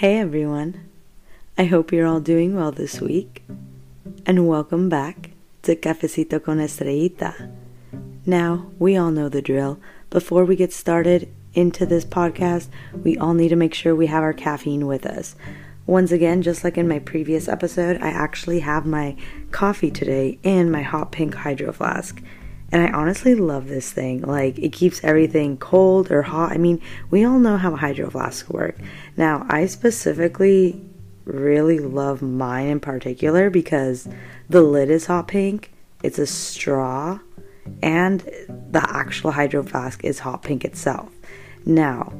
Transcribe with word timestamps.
Hey 0.00 0.18
everyone, 0.18 0.90
I 1.56 1.64
hope 1.64 1.90
you're 1.90 2.06
all 2.06 2.20
doing 2.20 2.54
well 2.54 2.70
this 2.70 3.00
week, 3.00 3.42
and 4.26 4.46
welcome 4.46 4.90
back 4.90 5.30
to 5.62 5.74
Cafecito 5.74 6.38
con 6.38 6.58
Estrellita. 6.58 7.50
Now, 8.26 8.66
we 8.78 8.94
all 8.94 9.10
know 9.10 9.30
the 9.30 9.40
drill. 9.40 9.80
Before 10.10 10.44
we 10.44 10.54
get 10.54 10.74
started 10.74 11.32
into 11.54 11.86
this 11.86 12.04
podcast, 12.04 12.68
we 12.92 13.16
all 13.16 13.32
need 13.32 13.48
to 13.48 13.56
make 13.56 13.72
sure 13.72 13.94
we 13.94 14.08
have 14.08 14.22
our 14.22 14.34
caffeine 14.34 14.86
with 14.86 15.06
us. 15.06 15.34
Once 15.86 16.12
again, 16.12 16.42
just 16.42 16.62
like 16.62 16.76
in 16.76 16.86
my 16.86 16.98
previous 16.98 17.48
episode, 17.48 17.96
I 18.02 18.08
actually 18.08 18.60
have 18.60 18.84
my 18.84 19.16
coffee 19.50 19.90
today 19.90 20.38
in 20.42 20.70
my 20.70 20.82
hot 20.82 21.10
pink 21.10 21.36
hydro 21.36 21.72
flask. 21.72 22.22
And 22.72 22.82
I 22.82 22.90
honestly 22.90 23.34
love 23.34 23.68
this 23.68 23.92
thing. 23.92 24.22
Like, 24.22 24.58
it 24.58 24.72
keeps 24.72 25.02
everything 25.04 25.56
cold 25.56 26.10
or 26.10 26.22
hot. 26.22 26.52
I 26.52 26.58
mean, 26.58 26.80
we 27.10 27.24
all 27.24 27.38
know 27.38 27.56
how 27.56 27.76
hydro 27.76 28.10
flasks 28.10 28.48
work. 28.48 28.76
Now, 29.16 29.46
I 29.48 29.66
specifically 29.66 30.84
really 31.24 31.78
love 31.78 32.22
mine 32.22 32.66
in 32.66 32.80
particular 32.80 33.50
because 33.50 34.08
the 34.48 34.62
lid 34.62 34.90
is 34.90 35.06
hot 35.06 35.28
pink, 35.28 35.72
it's 36.02 36.18
a 36.18 36.26
straw, 36.26 37.18
and 37.82 38.20
the 38.20 38.84
actual 38.88 39.32
hydro 39.32 39.62
flask 39.62 40.04
is 40.04 40.20
hot 40.20 40.42
pink 40.42 40.64
itself. 40.64 41.10
Now, 41.64 42.12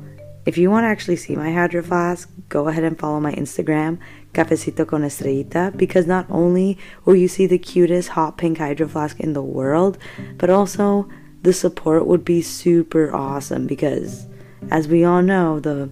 if 0.46 0.56
you 0.56 0.70
want 0.70 0.84
to 0.84 0.88
actually 0.88 1.16
see 1.16 1.34
my 1.34 1.52
hydro 1.52 1.82
flask, 1.82 2.30
go 2.48 2.68
ahead 2.68 2.84
and 2.84 2.96
follow 2.98 3.18
my 3.18 3.32
Instagram, 3.34 3.98
Cafecito 4.32 4.86
con 4.86 5.02
Estrellita, 5.02 5.76
because 5.76 6.06
not 6.06 6.24
only 6.30 6.78
will 7.04 7.16
you 7.16 7.26
see 7.26 7.46
the 7.46 7.58
cutest 7.58 8.10
hot 8.10 8.38
pink 8.38 8.58
hydro 8.58 8.86
flask 8.86 9.18
in 9.18 9.32
the 9.32 9.42
world, 9.42 9.98
but 10.38 10.48
also 10.48 11.08
the 11.42 11.52
support 11.52 12.06
would 12.06 12.24
be 12.24 12.40
super 12.40 13.14
awesome 13.14 13.66
because, 13.66 14.26
as 14.70 14.86
we 14.86 15.04
all 15.04 15.20
know, 15.20 15.58
the 15.58 15.90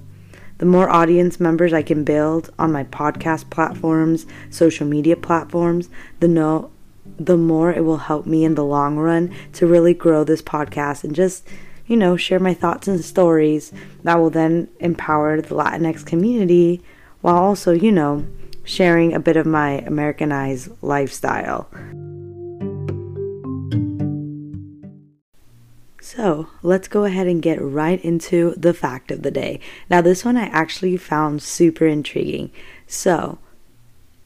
the 0.59 0.67
more 0.67 0.89
audience 0.89 1.41
members 1.41 1.73
I 1.73 1.83
can 1.83 2.05
build 2.05 2.53
on 2.61 2.71
my 2.71 2.85
podcast 2.85 3.51
platforms, 3.51 4.25
social 4.51 4.87
media 4.87 5.17
platforms, 5.17 5.89
the 6.21 6.29
no 6.29 6.71
the 7.19 7.37
more 7.37 7.73
it 7.73 7.85
will 7.85 7.99
help 7.99 8.25
me 8.25 8.45
in 8.45 8.55
the 8.55 8.65
long 8.65 8.97
run 8.97 9.35
to 9.55 9.67
really 9.67 9.95
grow 9.95 10.25
this 10.25 10.43
podcast 10.43 11.05
and 11.05 11.15
just 11.15 11.47
you 11.87 11.97
know, 11.97 12.17
share 12.17 12.41
my 12.41 12.55
thoughts 12.55 12.89
and 12.89 13.05
stories 13.05 13.73
that 14.03 14.19
will 14.19 14.31
then 14.31 14.69
empower 14.81 15.41
the 15.41 15.55
Latinx 15.55 16.05
community 16.05 16.83
while 17.21 17.37
also, 17.37 17.73
you 17.73 17.93
know, 17.93 18.27
sharing 18.65 19.13
a 19.13 19.21
bit 19.21 19.37
of 19.37 19.47
my 19.47 19.73
Americanized 19.81 20.71
lifestyle. 20.83 21.69
So, 26.01 26.49
let's 26.63 26.87
go 26.87 27.05
ahead 27.05 27.27
and 27.27 27.43
get 27.43 27.61
right 27.61 28.03
into 28.05 28.55
the 28.57 28.75
fact 28.75 29.11
of 29.11 29.23
the 29.23 29.31
day. 29.31 29.59
Now, 29.91 30.01
this 30.01 30.25
one 30.25 30.37
I 30.37 30.45
actually 30.47 30.97
found 30.97 31.43
super 31.43 31.87
intriguing. 31.87 32.51
So, 32.87 33.39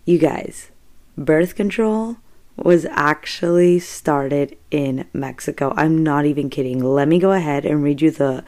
you 0.04 0.18
guys, 0.18 0.70
birth 1.16 1.54
control 1.54 2.16
was 2.64 2.84
actually 2.90 3.78
started 3.78 4.56
in 4.70 5.06
Mexico. 5.12 5.72
I'm 5.76 6.02
not 6.02 6.26
even 6.26 6.50
kidding. 6.50 6.82
Let 6.82 7.08
me 7.08 7.18
go 7.18 7.32
ahead 7.32 7.64
and 7.64 7.82
read 7.82 8.02
you 8.02 8.10
the 8.10 8.44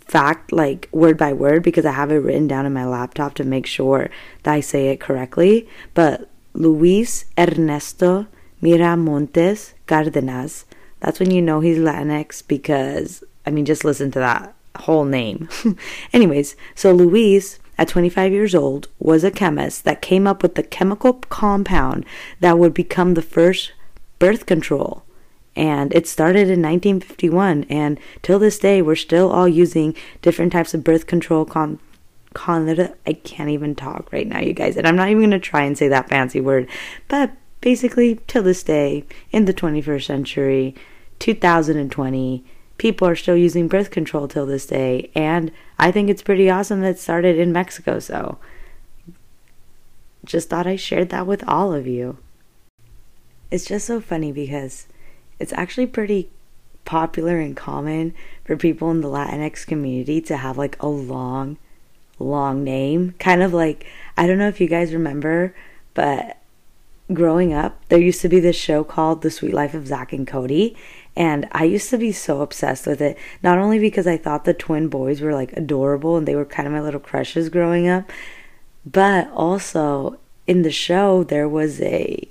fact, 0.00 0.52
like 0.52 0.88
word 0.92 1.18
by 1.18 1.32
word, 1.32 1.62
because 1.62 1.84
I 1.84 1.92
have 1.92 2.12
it 2.12 2.16
written 2.16 2.46
down 2.46 2.66
in 2.66 2.72
my 2.72 2.86
laptop 2.86 3.34
to 3.34 3.44
make 3.44 3.66
sure 3.66 4.10
that 4.44 4.54
I 4.54 4.60
say 4.60 4.88
it 4.88 5.00
correctly. 5.00 5.68
But 5.94 6.28
Luis 6.54 7.24
Ernesto 7.38 8.26
Miramontes 8.62 9.74
Cardenas, 9.86 10.64
that's 11.00 11.20
when 11.20 11.30
you 11.30 11.42
know 11.42 11.60
he's 11.60 11.78
Latinx 11.78 12.46
because, 12.46 13.22
I 13.44 13.50
mean, 13.50 13.64
just 13.64 13.84
listen 13.84 14.10
to 14.12 14.18
that 14.20 14.54
whole 14.76 15.04
name. 15.04 15.48
Anyways, 16.12 16.56
so 16.74 16.92
Luis 16.92 17.58
at 17.78 17.88
25 17.88 18.32
years 18.32 18.54
old, 18.54 18.88
was 18.98 19.24
a 19.24 19.30
chemist 19.30 19.84
that 19.84 20.02
came 20.02 20.26
up 20.26 20.42
with 20.42 20.54
the 20.54 20.62
chemical 20.62 21.14
compound 21.14 22.04
that 22.40 22.58
would 22.58 22.74
become 22.74 23.14
the 23.14 23.22
first 23.22 23.72
birth 24.18 24.46
control. 24.46 25.02
And 25.54 25.94
it 25.94 26.06
started 26.06 26.50
in 26.50 26.60
1951, 26.60 27.64
and 27.70 27.98
till 28.22 28.38
this 28.38 28.58
day, 28.58 28.82
we're 28.82 28.94
still 28.94 29.30
all 29.30 29.48
using 29.48 29.94
different 30.20 30.52
types 30.52 30.74
of 30.74 30.84
birth 30.84 31.06
control 31.06 31.46
com- 31.46 31.80
con 32.34 32.68
I 33.06 33.14
can't 33.14 33.48
even 33.48 33.74
talk 33.74 34.12
right 34.12 34.26
now, 34.26 34.40
you 34.40 34.52
guys, 34.52 34.76
and 34.76 34.86
I'm 34.86 34.96
not 34.96 35.08
even 35.08 35.22
gonna 35.22 35.38
try 35.38 35.62
and 35.62 35.76
say 35.76 35.88
that 35.88 36.10
fancy 36.10 36.42
word, 36.42 36.68
but 37.08 37.32
basically, 37.62 38.20
till 38.26 38.42
this 38.42 38.62
day, 38.62 39.04
in 39.32 39.46
the 39.46 39.54
21st 39.54 40.04
century, 40.04 40.74
2020, 41.18 42.44
people 42.78 43.08
are 43.08 43.16
still 43.16 43.36
using 43.36 43.68
birth 43.68 43.90
control 43.90 44.28
till 44.28 44.46
this 44.46 44.66
day, 44.66 45.10
and 45.14 45.50
I 45.78 45.90
think 45.90 46.08
it's 46.10 46.22
pretty 46.22 46.50
awesome 46.50 46.80
that 46.80 46.90
it 46.90 46.98
started 46.98 47.38
in 47.38 47.52
Mexico. 47.52 47.98
So, 47.98 48.38
just 50.24 50.50
thought 50.50 50.66
I 50.66 50.76
shared 50.76 51.10
that 51.10 51.26
with 51.26 51.46
all 51.48 51.72
of 51.72 51.86
you. 51.86 52.18
It's 53.50 53.66
just 53.66 53.86
so 53.86 54.00
funny 54.00 54.32
because 54.32 54.86
it's 55.38 55.52
actually 55.52 55.86
pretty 55.86 56.30
popular 56.84 57.38
and 57.38 57.56
common 57.56 58.14
for 58.44 58.56
people 58.56 58.90
in 58.90 59.00
the 59.00 59.08
Latinx 59.08 59.66
community 59.66 60.20
to 60.22 60.36
have 60.36 60.58
like 60.58 60.80
a 60.82 60.88
long, 60.88 61.58
long 62.18 62.64
name. 62.64 63.14
Kind 63.18 63.42
of 63.42 63.54
like, 63.54 63.86
I 64.16 64.26
don't 64.26 64.38
know 64.38 64.48
if 64.48 64.60
you 64.60 64.68
guys 64.68 64.92
remember, 64.92 65.54
but 65.94 66.38
growing 67.12 67.52
up, 67.52 67.80
there 67.88 68.00
used 68.00 68.20
to 68.22 68.28
be 68.28 68.40
this 68.40 68.56
show 68.56 68.82
called 68.82 69.22
The 69.22 69.30
Suite 69.30 69.54
Life 69.54 69.74
of 69.74 69.86
Zack 69.86 70.12
and 70.12 70.26
Cody, 70.26 70.76
and 71.16 71.48
I 71.52 71.64
used 71.64 71.88
to 71.90 71.98
be 71.98 72.12
so 72.12 72.42
obsessed 72.42 72.86
with 72.86 73.00
it, 73.00 73.16
not 73.42 73.58
only 73.58 73.78
because 73.78 74.06
I 74.06 74.18
thought 74.18 74.44
the 74.44 74.52
twin 74.52 74.88
boys 74.88 75.20
were 75.20 75.32
like 75.32 75.52
adorable 75.54 76.16
and 76.16 76.28
they 76.28 76.36
were 76.36 76.44
kind 76.44 76.66
of 76.66 76.74
my 76.74 76.80
little 76.80 77.00
crushes 77.00 77.48
growing 77.48 77.88
up, 77.88 78.10
but 78.84 79.28
also 79.30 80.18
in 80.46 80.62
the 80.62 80.70
show 80.70 81.24
there 81.24 81.48
was 81.48 81.80
a 81.80 82.28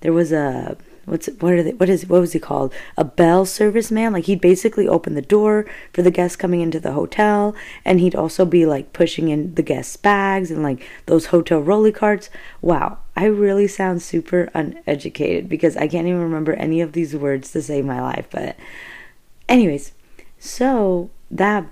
there 0.00 0.12
was 0.12 0.32
a 0.32 0.76
what's 1.06 1.26
what 1.40 1.52
are 1.52 1.62
they 1.62 1.72
what 1.72 1.88
is 1.88 2.06
what 2.06 2.20
was 2.20 2.32
he 2.32 2.38
called? 2.38 2.72
A 2.96 3.04
bell 3.04 3.44
service 3.46 3.90
man 3.90 4.12
like 4.12 4.24
he'd 4.24 4.40
basically 4.40 4.88
open 4.88 5.14
the 5.14 5.22
door 5.22 5.66
for 5.92 6.02
the 6.02 6.10
guests 6.10 6.36
coming 6.36 6.60
into 6.60 6.80
the 6.80 6.92
hotel 6.92 7.54
and 7.84 8.00
he'd 8.00 8.14
also 8.14 8.44
be 8.44 8.66
like 8.66 8.92
pushing 8.92 9.28
in 9.28 9.54
the 9.54 9.62
guests 9.62 9.96
bags 9.96 10.50
and 10.50 10.62
like 10.62 10.86
those 11.06 11.26
hotel 11.26 11.60
rolly 11.60 11.92
carts. 11.92 12.30
Wow. 12.60 12.98
I 13.16 13.26
really 13.26 13.68
sound 13.68 14.02
super 14.02 14.50
uneducated 14.54 15.48
because 15.48 15.76
i 15.76 15.86
can't 15.86 16.08
even 16.08 16.20
remember 16.20 16.54
any 16.54 16.80
of 16.80 16.92
these 16.92 17.14
words 17.14 17.52
to 17.52 17.62
save 17.62 17.84
my 17.84 18.00
life 18.00 18.26
but 18.30 18.56
anyways. 19.48 19.92
So 20.38 21.10
that 21.30 21.66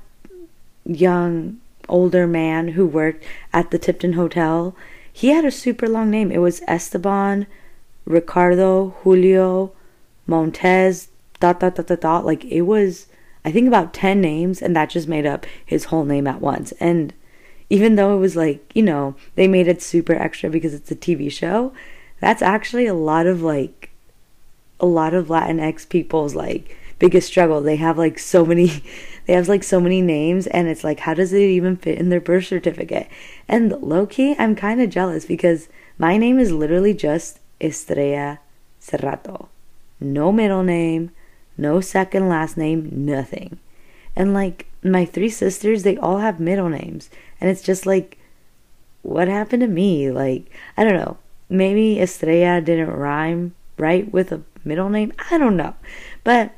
young 0.84 1.60
older 1.88 2.26
man 2.26 2.68
who 2.68 2.86
worked 2.86 3.24
at 3.52 3.70
the 3.70 3.78
tipton 3.78 4.14
hotel 4.14 4.74
he 5.12 5.28
had 5.28 5.44
a 5.44 5.50
super 5.50 5.88
long 5.88 6.10
name. 6.10 6.30
It 6.32 6.38
was 6.38 6.62
esteban 6.66 7.46
Ricardo, 8.04 8.90
Julio, 9.02 9.72
Montez, 10.26 11.08
dot, 11.40 11.60
dot, 11.60 11.74
dot, 11.74 11.86
dot, 11.86 12.00
dot. 12.00 12.26
Like 12.26 12.44
it 12.44 12.62
was, 12.62 13.06
I 13.44 13.52
think 13.52 13.66
about 13.68 13.94
10 13.94 14.20
names, 14.20 14.62
and 14.62 14.74
that 14.76 14.90
just 14.90 15.08
made 15.08 15.26
up 15.26 15.46
his 15.64 15.84
whole 15.84 16.04
name 16.04 16.26
at 16.26 16.40
once. 16.40 16.72
And 16.72 17.12
even 17.70 17.96
though 17.96 18.14
it 18.16 18.20
was 18.20 18.36
like, 18.36 18.70
you 18.74 18.82
know, 18.82 19.14
they 19.34 19.48
made 19.48 19.68
it 19.68 19.82
super 19.82 20.12
extra 20.12 20.50
because 20.50 20.74
it's 20.74 20.90
a 20.90 20.96
TV 20.96 21.30
show, 21.30 21.72
that's 22.20 22.42
actually 22.42 22.86
a 22.86 22.94
lot 22.94 23.26
of 23.26 23.42
like, 23.42 23.90
a 24.78 24.86
lot 24.86 25.14
of 25.14 25.28
Latinx 25.28 25.88
people's 25.88 26.34
like 26.34 26.76
biggest 26.98 27.28
struggle. 27.28 27.60
They 27.60 27.76
have 27.76 27.98
like 27.98 28.18
so 28.18 28.44
many, 28.44 28.84
they 29.26 29.32
have 29.32 29.48
like 29.48 29.64
so 29.64 29.80
many 29.80 30.00
names, 30.02 30.46
and 30.46 30.68
it's 30.68 30.84
like, 30.84 31.00
how 31.00 31.14
does 31.14 31.32
it 31.32 31.40
even 31.40 31.76
fit 31.76 31.98
in 31.98 32.10
their 32.10 32.20
birth 32.20 32.46
certificate? 32.46 33.08
And 33.48 33.72
low 33.82 34.06
key, 34.06 34.36
I'm 34.38 34.54
kind 34.54 34.80
of 34.80 34.90
jealous 34.90 35.24
because 35.24 35.68
my 35.98 36.16
name 36.16 36.38
is 36.38 36.52
literally 36.52 36.94
just 36.94 37.40
Estrella 37.62 38.40
Cerrato. 38.80 39.48
No 40.00 40.32
middle 40.32 40.62
name, 40.62 41.12
no 41.56 41.80
second 41.80 42.28
last 42.28 42.56
name, 42.56 42.88
nothing. 42.92 43.58
And 44.16 44.34
like 44.34 44.66
my 44.82 45.04
three 45.04 45.30
sisters, 45.30 45.82
they 45.82 45.96
all 45.96 46.18
have 46.18 46.40
middle 46.40 46.68
names. 46.68 47.08
And 47.40 47.48
it's 47.48 47.62
just 47.62 47.86
like, 47.86 48.18
what 49.02 49.28
happened 49.28 49.62
to 49.62 49.68
me? 49.68 50.10
Like, 50.10 50.50
I 50.76 50.84
don't 50.84 50.96
know. 50.96 51.18
Maybe 51.48 52.00
Estrella 52.00 52.60
didn't 52.60 52.90
rhyme 52.90 53.54
right 53.78 54.10
with 54.12 54.32
a 54.32 54.42
middle 54.64 54.88
name. 54.88 55.12
I 55.30 55.38
don't 55.38 55.56
know. 55.56 55.74
But 56.24 56.52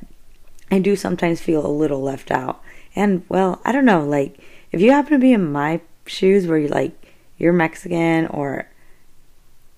I 0.71 0.79
do 0.79 0.97
sometimes 0.97 1.41
feel 1.41 1.65
a 1.65 1.69
little 1.69 2.03
left 2.03 2.31
out. 2.31 2.63
And 2.97 3.25
well, 3.29 3.61
I 3.65 3.73
don't 3.73 3.85
know. 3.85 4.05
Like, 4.05 4.39
if 4.73 4.81
you 4.81 4.93
happen 4.93 5.13
to 5.13 5.19
be 5.19 5.33
in 5.33 5.53
my 5.53 5.81
shoes 6.07 6.47
where 6.47 6.59
you're 6.59 6.69
like, 6.69 6.93
you're 7.39 7.53
Mexican 7.53 8.27
or 8.27 8.69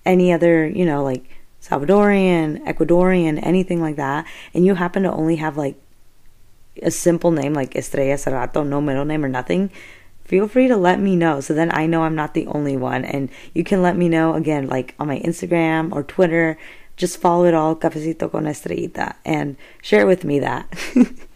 any 0.07 0.33
other, 0.33 0.67
you 0.67 0.85
know, 0.85 1.03
like 1.03 1.23
Salvadorian, 1.61 2.65
Ecuadorian, 2.65 3.39
anything 3.43 3.81
like 3.81 3.97
that, 3.97 4.25
and 4.53 4.65
you 4.65 4.75
happen 4.75 5.03
to 5.03 5.11
only 5.11 5.35
have 5.35 5.57
like 5.57 5.75
a 6.81 6.91
simple 6.91 7.31
name 7.31 7.53
like 7.53 7.75
Estrella 7.75 8.15
Cerrato, 8.15 8.65
no 8.65 8.81
middle 8.81 9.05
name 9.05 9.25
or 9.25 9.29
nothing, 9.29 9.69
feel 10.23 10.47
free 10.47 10.67
to 10.67 10.77
let 10.77 10.99
me 10.99 11.15
know 11.15 11.39
so 11.39 11.53
then 11.53 11.71
I 11.73 11.87
know 11.87 12.03
I'm 12.03 12.15
not 12.15 12.33
the 12.33 12.47
only 12.47 12.77
one. 12.77 13.05
And 13.05 13.29
you 13.53 13.63
can 13.63 13.81
let 13.81 13.97
me 13.97 14.09
know 14.09 14.33
again, 14.33 14.67
like 14.67 14.95
on 14.99 15.07
my 15.07 15.19
Instagram 15.19 15.91
or 15.93 16.03
Twitter. 16.03 16.57
Just 16.95 17.19
follow 17.19 17.45
it 17.45 17.53
all, 17.53 17.75
Cafecito 17.75 18.31
con 18.31 18.45
Estrellita, 18.45 19.15
and 19.23 19.55
share 19.83 20.07
with 20.07 20.25
me 20.25 20.39
that. 20.39 20.67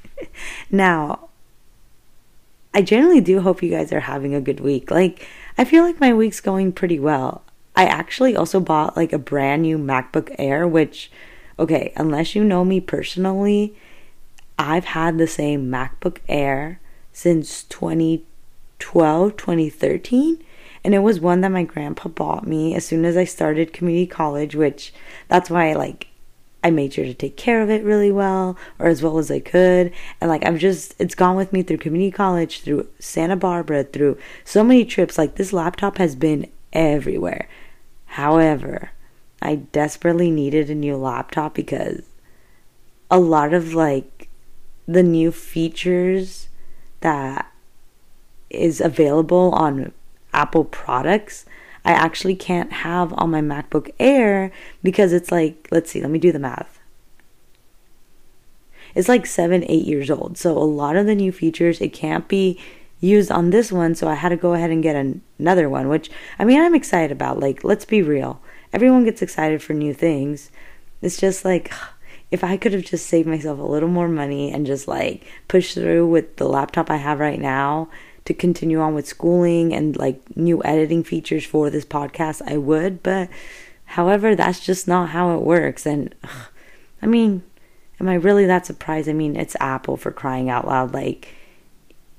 now, 0.72 1.30
I 2.74 2.82
generally 2.82 3.22
do 3.22 3.42
hope 3.42 3.62
you 3.62 3.70
guys 3.70 3.92
are 3.92 4.00
having 4.00 4.34
a 4.34 4.42
good 4.42 4.60
week. 4.60 4.90
Like, 4.90 5.28
I 5.60 5.66
feel 5.66 5.84
like 5.84 6.00
my 6.00 6.14
week's 6.14 6.40
going 6.40 6.72
pretty 6.72 7.00
well. 7.00 7.44
I 7.76 7.86
actually 7.86 8.36
also 8.36 8.60
bought 8.60 8.98
like 8.98 9.14
a 9.14 9.18
brand 9.18 9.64
new 9.64 9.78
MacBook 9.78 10.36
Air, 10.38 10.68
which, 10.68 11.12
okay, 11.58 11.94
unless 11.96 12.36
you 12.36 12.44
know 12.44 12.66
me 12.66 12.80
personally, 12.80 13.76
I've 14.60 14.86
had 14.86 15.18
the 15.18 15.28
same 15.28 15.72
MacBook 15.72 16.18
Air 16.28 16.80
since 17.14 17.64
2012, 17.64 19.38
2013. 19.38 20.44
And 20.84 20.96
it 20.96 21.00
was 21.00 21.20
one 21.20 21.42
that 21.42 21.52
my 21.52 21.64
grandpa 21.64 22.10
bought 22.10 22.48
me 22.48 22.76
as 22.76 22.86
soon 22.86 23.06
as 23.06 23.16
I 23.16 23.24
started 23.24 23.74
community 23.74 24.08
college, 24.08 24.56
which 24.56 24.94
that's 25.28 25.50
why 25.50 25.70
I 25.70 25.74
like 25.74 26.08
I 26.64 26.70
made 26.70 26.94
sure 26.94 27.06
to 27.06 27.14
take 27.14 27.38
care 27.38 27.62
of 27.62 27.70
it 27.70 27.84
really 27.84 28.12
well 28.12 28.56
or 28.78 28.88
as 28.88 29.02
well 29.02 29.18
as 29.18 29.32
I 29.32 29.40
could. 29.40 29.92
And 30.20 30.30
like 30.30 30.46
I'm 30.46 30.58
just 30.58 30.96
it's 31.00 31.16
gone 31.16 31.36
with 31.36 31.54
me 31.54 31.64
through 31.64 31.78
community 31.78 32.12
college, 32.12 32.62
through 32.62 32.88
Santa 33.00 33.36
Barbara, 33.36 33.84
through 33.84 34.18
so 34.44 34.64
many 34.64 34.86
trips. 34.86 35.18
Like 35.18 35.36
this 35.36 35.54
laptop 35.54 35.98
has 35.98 36.16
been 36.16 36.50
everywhere. 36.74 37.48
However, 38.06 38.92
I 39.42 39.56
desperately 39.56 40.32
needed 40.32 40.70
a 40.70 40.76
new 40.76 40.98
laptop 40.98 41.54
because 41.54 42.04
a 43.10 43.20
lot 43.20 43.54
of 43.54 43.74
like 43.74 44.30
the 44.88 45.04
new 45.04 45.32
features 45.32 46.50
that 47.02 47.52
is 48.50 48.82
available 48.82 49.52
on 49.54 49.92
Apple 50.34 50.66
products 50.66 51.46
I 51.84 51.94
actually 51.94 52.36
can't 52.36 52.72
have 52.72 53.14
on 53.18 53.32
my 53.32 53.42
MacBook 53.42 53.92
Air 54.00 54.52
because 54.84 55.14
it's 55.14 55.32
like, 55.32 55.68
let's 55.72 55.92
see, 55.92 56.02
let 56.02 56.12
me 56.12 56.20
do 56.20 56.32
the 56.32 56.40
math. 56.40 56.80
It's 58.94 59.10
like 59.10 59.26
seven, 59.26 59.64
eight 59.68 59.86
years 59.86 60.12
old. 60.12 60.38
So 60.38 60.58
a 60.58 60.60
lot 60.60 60.96
of 60.96 61.06
the 61.06 61.16
new 61.16 61.32
features, 61.32 61.82
it 61.82 61.94
can't 61.94 62.28
be 62.28 62.60
used 63.02 63.32
on 63.32 63.50
this 63.50 63.72
one. 63.72 63.96
So 63.96 64.08
I 64.08 64.14
had 64.14 64.30
to 64.30 64.38
go 64.38 64.54
ahead 64.54 64.70
and 64.70 64.82
get 64.82 64.96
an- 64.96 65.22
another 65.38 65.68
one, 65.68 65.90
which 65.90 66.10
I 66.40 66.46
mean, 66.46 66.62
I'm 66.62 66.76
excited 66.76 67.12
about. 67.12 67.40
Like, 67.40 67.64
let's 67.64 67.84
be 67.84 68.02
real. 68.02 68.40
Everyone 68.72 69.04
gets 69.04 69.22
excited 69.22 69.62
for 69.62 69.74
new 69.74 69.94
things. 69.94 70.50
It's 71.02 71.18
just 71.20 71.44
like, 71.44 71.74
if 72.32 72.44
I 72.46 72.56
could 72.56 72.72
have 72.72 72.86
just 72.86 73.08
saved 73.08 73.28
myself 73.28 73.60
a 73.60 73.64
little 73.64 73.90
more 73.90 74.08
money 74.08 74.54
and 74.54 74.66
just 74.66 74.88
like 74.88 75.26
push 75.50 75.74
through 75.74 76.08
with 76.08 76.38
the 76.38 76.48
laptop 76.48 76.90
I 76.90 76.96
have 76.96 77.20
right 77.20 77.40
now 77.40 77.90
to 78.24 78.34
continue 78.34 78.80
on 78.80 78.94
with 78.94 79.08
schooling 79.08 79.74
and 79.74 79.98
like 79.98 80.22
new 80.38 80.64
editing 80.64 81.04
features 81.04 81.46
for 81.46 81.70
this 81.70 81.84
podcast, 81.84 82.42
I 82.46 82.56
would. 82.58 83.04
But 83.04 83.30
however, 83.86 84.36
that's 84.36 84.62
just 84.62 84.88
not 84.88 85.10
how 85.10 85.36
it 85.36 85.42
works. 85.42 85.86
And 85.86 86.16
ugh, 86.24 86.30
I 87.02 87.08
mean, 87.08 87.42
am 88.00 88.08
I 88.08 88.14
really 88.14 88.46
that 88.46 88.68
surprised? 88.68 89.10
I 89.10 89.14
mean, 89.14 89.36
it's 89.36 89.56
Apple 89.60 89.98
for 89.98 90.12
crying 90.12 90.52
out 90.52 90.68
loud. 90.68 90.94
Like, 90.94 91.34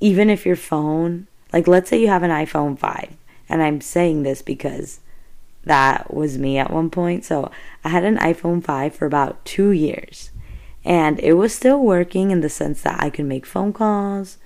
even 0.02 0.28
if 0.28 0.44
your 0.44 0.56
phone, 0.56 1.28
like, 1.52 1.69
let's 1.69 1.88
say 1.88 2.00
you 2.00 2.08
have 2.08 2.25
an 2.25 2.32
iPhone 2.32 2.76
5, 2.76 3.16
and 3.49 3.62
I'm 3.62 3.81
saying 3.81 4.25
this 4.25 4.43
because 4.43 4.99
that 5.62 6.12
was 6.12 6.37
me 6.37 6.58
at 6.58 6.72
one 6.72 6.90
point. 6.90 7.25
So 7.25 7.52
I 7.84 7.90
had 7.90 8.02
an 8.02 8.19
iPhone 8.19 8.64
5 8.64 8.96
for 8.96 9.06
about 9.06 9.44
two 9.44 9.70
years. 9.70 10.32
And 10.84 11.20
it 11.20 11.34
was 11.34 11.54
still 11.54 11.81
working 11.81 12.32
in 12.32 12.40
the 12.40 12.49
sense 12.49 12.82
that 12.82 13.00
I 13.00 13.10
could 13.10 13.26
make 13.26 13.46
phone 13.46 13.72
calls, 13.72 14.38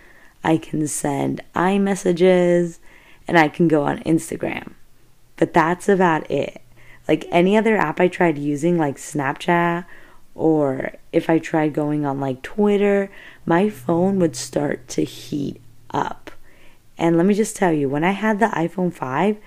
I 0.45 0.59
can 0.59 0.87
send 0.87 1.43
iMessages, 1.55 2.79
and 3.27 3.39
I 3.39 3.49
can 3.49 3.67
go 3.67 3.85
on 3.85 4.03
Instagram. 4.03 4.75
But 5.37 5.55
that's 5.55 5.89
about 5.89 6.31
it. 6.31 6.61
Like 7.09 7.27
any 7.31 7.57
other 7.57 7.79
app 7.79 7.99
I 7.99 8.09
tried 8.09 8.37
using, 8.37 8.77
like 8.77 8.97
Snapchat, 8.97 9.87
or 10.35 10.93
if 11.13 11.31
I 11.31 11.39
tried 11.39 11.73
going 11.73 12.05
on 12.05 12.21
like 12.21 12.43
Twitter, 12.43 13.11
my 13.47 13.71
phone 13.71 14.19
would 14.19 14.37
start 14.37 14.87
to 14.89 15.05
heat 15.05 15.61
up. 15.91 16.31
And 16.99 17.17
let 17.17 17.27
me 17.27 17.35
just 17.35 17.57
tell 17.57 17.73
you, 17.73 17.89
when 17.89 18.05
I 18.05 18.11
had 18.11 18.41
the 18.41 18.47
iPhone 18.47 18.93
5, 18.93 19.39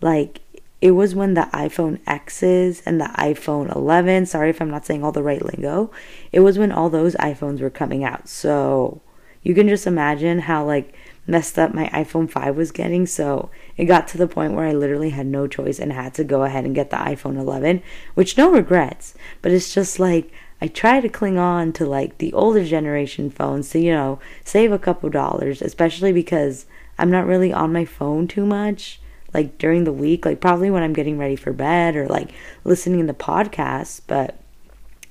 like 0.00 0.40
it 0.80 0.92
was 0.92 1.14
when 1.14 1.34
the 1.34 1.48
iPhone 1.52 2.00
X's 2.06 2.82
and 2.84 3.00
the 3.00 3.10
iPhone 3.16 3.74
11, 3.74 4.26
sorry 4.26 4.50
if 4.50 4.60
I'm 4.60 4.70
not 4.70 4.84
saying 4.84 5.04
all 5.04 5.12
the 5.12 5.22
right 5.22 5.44
lingo, 5.44 5.92
it 6.32 6.40
was 6.40 6.58
when 6.58 6.72
all 6.72 6.90
those 6.90 7.14
iPhones 7.16 7.60
were 7.60 7.70
coming 7.70 8.02
out. 8.02 8.28
So 8.28 9.00
you 9.42 9.54
can 9.54 9.68
just 9.68 9.86
imagine 9.86 10.40
how 10.40 10.64
like 10.64 10.94
messed 11.26 11.58
up 11.58 11.72
my 11.72 11.88
iPhone 11.90 12.28
5 12.28 12.56
was 12.56 12.72
getting. 12.72 13.06
So 13.06 13.50
it 13.76 13.84
got 13.84 14.08
to 14.08 14.18
the 14.18 14.26
point 14.26 14.54
where 14.54 14.66
I 14.66 14.72
literally 14.72 15.10
had 15.10 15.26
no 15.26 15.46
choice 15.46 15.78
and 15.78 15.92
had 15.92 16.14
to 16.14 16.24
go 16.24 16.42
ahead 16.42 16.64
and 16.64 16.74
get 16.74 16.90
the 16.90 16.96
iPhone 16.96 17.38
11, 17.38 17.82
which 18.14 18.36
no 18.36 18.50
regrets, 18.50 19.14
but 19.40 19.52
it's 19.52 19.72
just 19.72 20.00
like 20.00 20.32
I 20.62 20.68
try 20.68 21.00
to 21.00 21.08
cling 21.08 21.38
on 21.38 21.72
to 21.72 21.84
like 21.84 22.18
the 22.18 22.32
older 22.32 22.64
generation 22.64 23.30
phones 23.30 23.68
to, 23.70 23.80
you 23.80 23.90
know, 23.90 24.20
save 24.44 24.70
a 24.70 24.78
couple 24.78 25.10
dollars, 25.10 25.60
especially 25.60 26.12
because 26.12 26.66
I'm 26.96 27.10
not 27.10 27.26
really 27.26 27.52
on 27.52 27.72
my 27.72 27.84
phone 27.84 28.28
too 28.28 28.46
much 28.46 29.00
like 29.34 29.58
during 29.58 29.82
the 29.82 29.92
week, 29.92 30.24
like 30.24 30.40
probably 30.40 30.70
when 30.70 30.84
I'm 30.84 30.92
getting 30.92 31.18
ready 31.18 31.34
for 31.34 31.52
bed 31.52 31.96
or 31.96 32.06
like 32.06 32.30
listening 32.62 33.04
to 33.08 33.12
podcasts, 33.12 34.00
but 34.06 34.38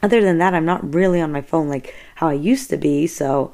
other 0.02 0.22
than 0.22 0.38
that, 0.38 0.54
I'm 0.54 0.64
not 0.64 0.94
really 0.94 1.20
on 1.20 1.34
my 1.34 1.42
phone 1.42 1.68
like 1.68 1.94
how 2.16 2.30
I 2.30 2.34
used 2.34 2.70
to 2.70 2.78
be. 2.78 3.06
So 3.06 3.54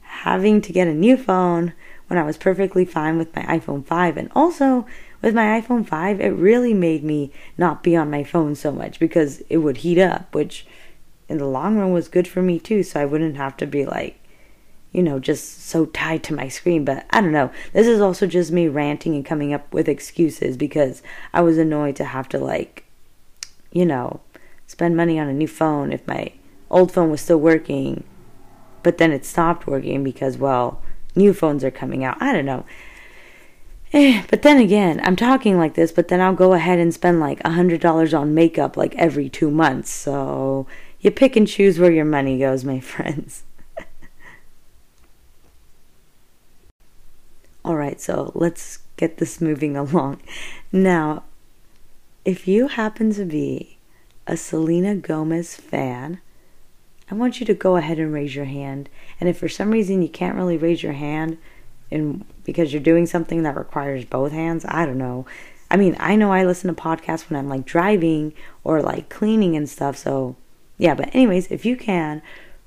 having 0.00 0.60
to 0.62 0.72
get 0.72 0.88
a 0.88 0.94
new 0.94 1.16
phone 1.16 1.74
when 2.08 2.18
I 2.18 2.24
was 2.24 2.36
perfectly 2.36 2.84
fine 2.84 3.18
with 3.18 3.36
my 3.36 3.42
iPhone 3.42 3.86
5. 3.86 4.16
And 4.16 4.32
also, 4.34 4.84
with 5.22 5.32
my 5.32 5.60
iPhone 5.60 5.86
5, 5.86 6.20
it 6.20 6.30
really 6.30 6.74
made 6.74 7.04
me 7.04 7.30
not 7.56 7.84
be 7.84 7.94
on 7.94 8.10
my 8.10 8.24
phone 8.24 8.56
so 8.56 8.72
much 8.72 8.98
because 8.98 9.42
it 9.48 9.58
would 9.58 9.78
heat 9.78 9.98
up, 9.98 10.34
which 10.34 10.66
in 11.28 11.38
the 11.38 11.46
long 11.46 11.76
run 11.76 11.92
was 11.92 12.08
good 12.08 12.28
for 12.28 12.42
me 12.42 12.58
too. 12.58 12.82
So 12.82 13.00
I 13.00 13.04
wouldn't 13.04 13.36
have 13.36 13.56
to 13.58 13.66
be 13.66 13.84
like, 13.84 14.18
you 14.92 15.02
know, 15.02 15.18
just 15.18 15.66
so 15.66 15.86
tied 15.86 16.22
to 16.24 16.34
my 16.34 16.48
screen. 16.48 16.84
But 16.84 17.06
I 17.10 17.20
don't 17.20 17.32
know. 17.32 17.50
This 17.72 17.86
is 17.86 18.00
also 18.00 18.26
just 18.26 18.52
me 18.52 18.68
ranting 18.68 19.14
and 19.14 19.24
coming 19.24 19.52
up 19.52 19.72
with 19.72 19.88
excuses 19.88 20.56
because 20.56 21.02
I 21.32 21.40
was 21.40 21.58
annoyed 21.58 21.96
to 21.96 22.04
have 22.04 22.28
to, 22.30 22.38
like, 22.38 22.84
you 23.72 23.84
know, 23.84 24.20
spend 24.66 24.96
money 24.96 25.18
on 25.18 25.28
a 25.28 25.32
new 25.32 25.48
phone 25.48 25.92
if 25.92 26.06
my 26.06 26.32
old 26.70 26.92
phone 26.92 27.10
was 27.10 27.20
still 27.20 27.38
working 27.38 28.04
but 28.86 28.98
then 28.98 29.10
it 29.10 29.24
stopped 29.24 29.66
working 29.66 30.04
because, 30.04 30.38
well, 30.38 30.80
new 31.16 31.34
phones 31.34 31.64
are 31.64 31.72
coming 31.72 32.04
out. 32.04 32.22
I 32.22 32.32
don't 32.32 32.46
know. 32.46 32.64
Eh, 33.92 34.22
but 34.30 34.42
then 34.42 34.58
again, 34.58 35.00
I'm 35.02 35.16
talking 35.16 35.58
like 35.58 35.74
this, 35.74 35.90
but 35.90 36.06
then 36.06 36.20
I'll 36.20 36.36
go 36.36 36.52
ahead 36.52 36.78
and 36.78 36.94
spend 36.94 37.18
like 37.18 37.40
a 37.44 37.50
hundred 37.50 37.80
dollars 37.80 38.14
on 38.14 38.32
makeup 38.32 38.76
like 38.76 38.94
every 38.94 39.28
two 39.28 39.50
months. 39.50 39.90
So 39.90 40.68
you 41.06 41.12
pick 41.12 41.36
and 41.36 41.46
choose 41.46 41.78
where 41.78 41.92
your 41.92 42.04
money 42.04 42.38
goes, 42.38 42.64
my 42.64 42.80
friends. 42.92 43.44
All 47.64 47.76
right, 47.76 48.00
so 48.00 48.32
let's 48.34 48.80
get 48.96 49.18
this 49.18 49.40
moving 49.40 49.76
along. 49.76 50.20
Now, 50.70 51.24
if 52.24 52.46
you 52.46 52.68
happen 52.68 53.12
to 53.14 53.24
be 53.24 53.78
a 54.26 54.36
Selena 54.36 54.94
Gomez 54.96 55.56
fan, 55.56 56.20
I 57.10 57.14
want 57.14 57.38
you 57.38 57.46
to 57.46 57.54
go 57.54 57.76
ahead 57.76 57.98
and 57.98 58.12
raise 58.12 58.34
your 58.34 58.44
hand. 58.44 58.88
And 59.20 59.28
if 59.28 59.38
for 59.38 59.48
some 59.48 59.70
reason 59.70 60.02
you 60.02 60.08
can't 60.08 60.36
really 60.36 60.56
raise 60.56 60.82
your 60.82 60.92
hand, 60.92 61.38
and 61.90 62.24
because 62.44 62.72
you're 62.72 62.82
doing 62.82 63.06
something 63.06 63.44
that 63.44 63.56
requires 63.56 64.04
both 64.04 64.32
hands, 64.32 64.64
I 64.68 64.86
don't 64.86 64.98
know. 64.98 65.26
I 65.70 65.76
mean, 65.76 65.96
I 66.00 66.16
know 66.16 66.32
I 66.32 66.44
listen 66.44 66.72
to 66.72 66.80
podcasts 66.80 67.28
when 67.28 67.38
I'm 67.38 67.48
like 67.48 67.64
driving 67.64 68.32
or 68.64 68.82
like 68.82 69.08
cleaning 69.08 69.56
and 69.56 69.68
stuff. 69.68 69.96
So, 69.96 70.36
yeah, 70.78 70.94
but 70.94 71.14
anyways, 71.14 71.50
if 71.50 71.64
you 71.64 71.76
can, 71.76 72.22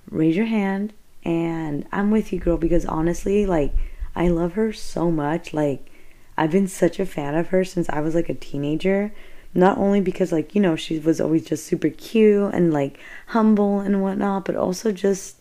raise 0.10 0.36
your 0.36 0.46
hand 0.46 0.94
and 1.24 1.86
I'm 1.92 2.12
with 2.12 2.32
you, 2.34 2.40
girl, 2.40 2.58
because 2.58 2.86
honestly, 2.86 3.46
like, 3.46 3.74
I 4.16 4.28
love 4.30 4.54
her 4.54 4.74
so 4.74 5.12
much. 5.12 5.54
Like, 5.54 5.90
I've 6.38 6.52
been 6.52 6.68
such 6.68 7.00
a 7.00 7.06
fan 7.06 7.36
of 7.36 7.50
her 7.50 7.64
since 7.64 7.90
I 7.90 8.00
was 8.00 8.16
like 8.16 8.30
a 8.30 8.34
teenager 8.34 9.12
not 9.54 9.78
only 9.78 10.02
because 10.02 10.32
like 10.32 10.54
you 10.54 10.62
know 10.62 10.76
she 10.76 11.00
was 11.00 11.20
always 11.20 11.46
just 11.46 11.66
super 11.66 11.90
cute 11.90 12.54
and 12.54 12.74
like 12.74 13.00
humble 13.28 13.80
and 13.80 14.02
whatnot 14.02 14.46
but 14.46 14.56
also 14.56 14.92
just 14.92 15.38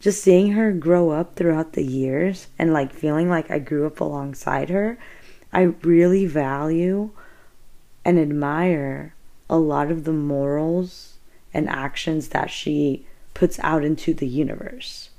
just 0.00 0.22
seeing 0.22 0.52
her 0.52 0.72
grow 0.72 1.10
up 1.10 1.34
throughout 1.34 1.72
the 1.72 1.82
years 1.82 2.48
and 2.58 2.72
like 2.72 2.92
feeling 2.92 3.28
like 3.28 3.50
i 3.50 3.58
grew 3.58 3.86
up 3.86 4.00
alongside 4.00 4.68
her 4.68 4.98
i 5.52 5.62
really 5.62 6.26
value 6.26 7.10
and 8.04 8.18
admire 8.18 9.14
a 9.50 9.56
lot 9.56 9.90
of 9.90 10.04
the 10.04 10.12
morals 10.12 11.13
and 11.54 11.68
actions 11.68 12.28
that 12.28 12.50
she 12.50 13.06
puts 13.32 13.58
out 13.60 13.84
into 13.84 14.12
the 14.12 14.26
universe 14.26 15.10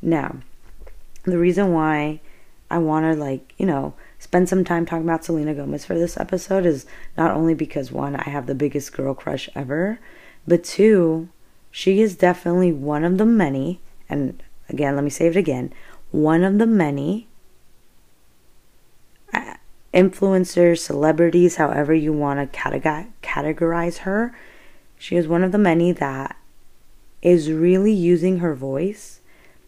now 0.00 0.36
the 1.24 1.38
reason 1.38 1.72
why 1.72 2.20
i 2.70 2.78
want 2.78 3.04
to 3.04 3.18
like 3.18 3.54
you 3.58 3.66
know 3.66 3.94
spend 4.22 4.48
some 4.48 4.62
time 4.62 4.86
talking 4.86 5.02
about 5.02 5.24
Selena 5.24 5.52
Gomez 5.52 5.84
for 5.84 5.98
this 5.98 6.16
episode 6.16 6.64
is 6.64 6.86
not 7.16 7.32
only 7.32 7.54
because 7.54 7.90
one, 7.90 8.14
I 8.14 8.30
have 8.30 8.46
the 8.46 8.54
biggest 8.54 8.92
girl 8.92 9.14
crush 9.14 9.50
ever, 9.56 9.98
but 10.46 10.62
two, 10.62 11.28
she 11.72 12.00
is 12.00 12.14
definitely 12.14 12.70
one 12.70 13.04
of 13.04 13.18
the 13.18 13.26
many, 13.26 13.80
and 14.08 14.40
again, 14.68 14.94
let 14.94 15.02
me 15.02 15.10
say 15.10 15.26
it 15.26 15.34
again, 15.34 15.72
one 16.12 16.44
of 16.44 16.58
the 16.58 16.68
many 16.68 17.26
uh, 19.34 19.54
influencers, 19.92 20.78
celebrities, 20.78 21.56
however 21.56 21.92
you 21.92 22.12
want 22.12 22.52
to 22.52 23.08
categorize 23.22 23.98
her. 23.98 24.32
She 25.02 25.16
is 25.16 25.26
one 25.26 25.42
of 25.42 25.50
the 25.50 25.58
many 25.58 25.90
that 25.90 26.36
is 27.22 27.50
really 27.50 27.92
using 27.92 28.38
her 28.38 28.54
voice 28.54 29.18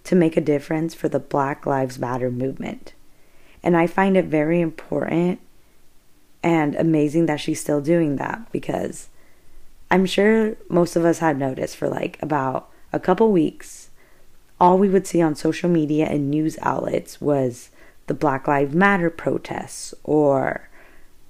to 0.05 0.15
make 0.15 0.37
a 0.37 0.41
difference 0.41 0.95
for 0.95 1.09
the 1.09 1.19
Black 1.19 1.67
Lives 1.67 1.99
Matter 1.99 2.31
movement. 2.31 2.93
And 3.61 3.77
I 3.77 3.89
find 3.89 4.17
it 4.17 4.27
very 4.27 4.61
important 4.61 5.41
and 6.45 6.77
amazing 6.77 7.27
that 7.27 7.41
she's 7.41 7.61
still 7.61 7.81
doing 7.81 8.15
that 8.15 8.53
because 8.53 9.09
I'm 9.91 10.07
sure 10.07 10.55
most 10.69 10.95
of 10.95 11.05
us 11.05 11.19
had 11.19 11.37
noticed 11.37 11.77
for 11.77 11.89
like 11.89 12.17
about 12.23 12.71
a 12.93 13.01
couple 13.01 13.33
weeks, 13.33 13.91
all 14.61 14.79
we 14.79 14.89
would 14.89 15.05
see 15.05 15.21
on 15.21 15.35
social 15.35 15.69
media 15.69 16.07
and 16.07 16.31
news 16.31 16.57
outlets 16.63 17.21
was 17.21 17.71
the 18.07 18.15
Black 18.15 18.47
Lives 18.47 18.73
Matter 18.73 19.11
protests 19.11 19.95
or 20.05 20.69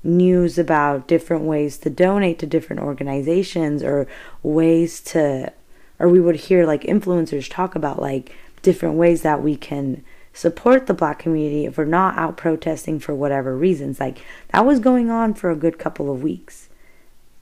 news 0.05 0.59
about 0.59 1.09
different 1.09 1.45
ways 1.45 1.79
to 1.79 1.91
donate 1.91 2.39
to 2.39 2.47
different 2.47 2.83
organizations 2.83 3.83
or 3.83 4.07
ways 4.43 5.01
to 5.01 5.53
or 5.99 6.09
we 6.09 6.21
would 6.21 6.37
hear 6.37 6.67
like 6.67 6.83
influencers 6.83 7.51
talk 7.51 7.75
about 7.75 8.01
like 8.01 8.35
different 8.63 8.97
ways 8.97 9.23
that 9.23 9.43
we 9.43 9.57
can 9.57 10.05
support 10.33 10.87
the 10.87 10.95
black 10.95 11.19
community 11.19 11.65
if 11.65 11.79
we're 11.79 11.85
not 11.85 12.19
out 12.19 12.37
protesting 12.37 12.99
for 12.99 13.15
whatever 13.15 13.57
reasons. 13.57 14.01
Like 14.01 14.19
that 14.49 14.67
was 14.67 14.81
going 14.81 15.11
on 15.11 15.35
for 15.35 15.51
a 15.51 15.57
good 15.57 15.79
couple 15.79 16.13
of 16.13 16.23
weeks. 16.23 16.69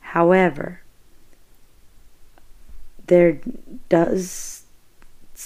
However 0.00 0.80
there 3.06 3.40
does 3.88 4.62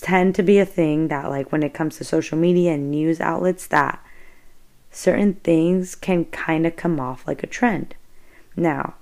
tend 0.03 0.35
to 0.35 0.43
be 0.43 0.59
a 0.59 0.67
thing 0.67 1.09
that 1.09 1.31
like 1.31 1.51
when 1.51 1.63
it 1.63 1.73
comes 1.73 1.97
to 1.97 2.05
social 2.05 2.37
media 2.37 2.75
and 2.75 2.91
news 2.91 3.21
outlets 3.21 3.67
that 3.69 4.05
certain 4.97 5.35
things 5.35 5.95
can 5.95 6.25
kind 6.26 6.67
of 6.67 6.75
come 6.75 6.99
off 6.99 7.26
like 7.26 7.43
a 7.43 7.47
trend. 7.47 7.95
Now, 8.57 8.95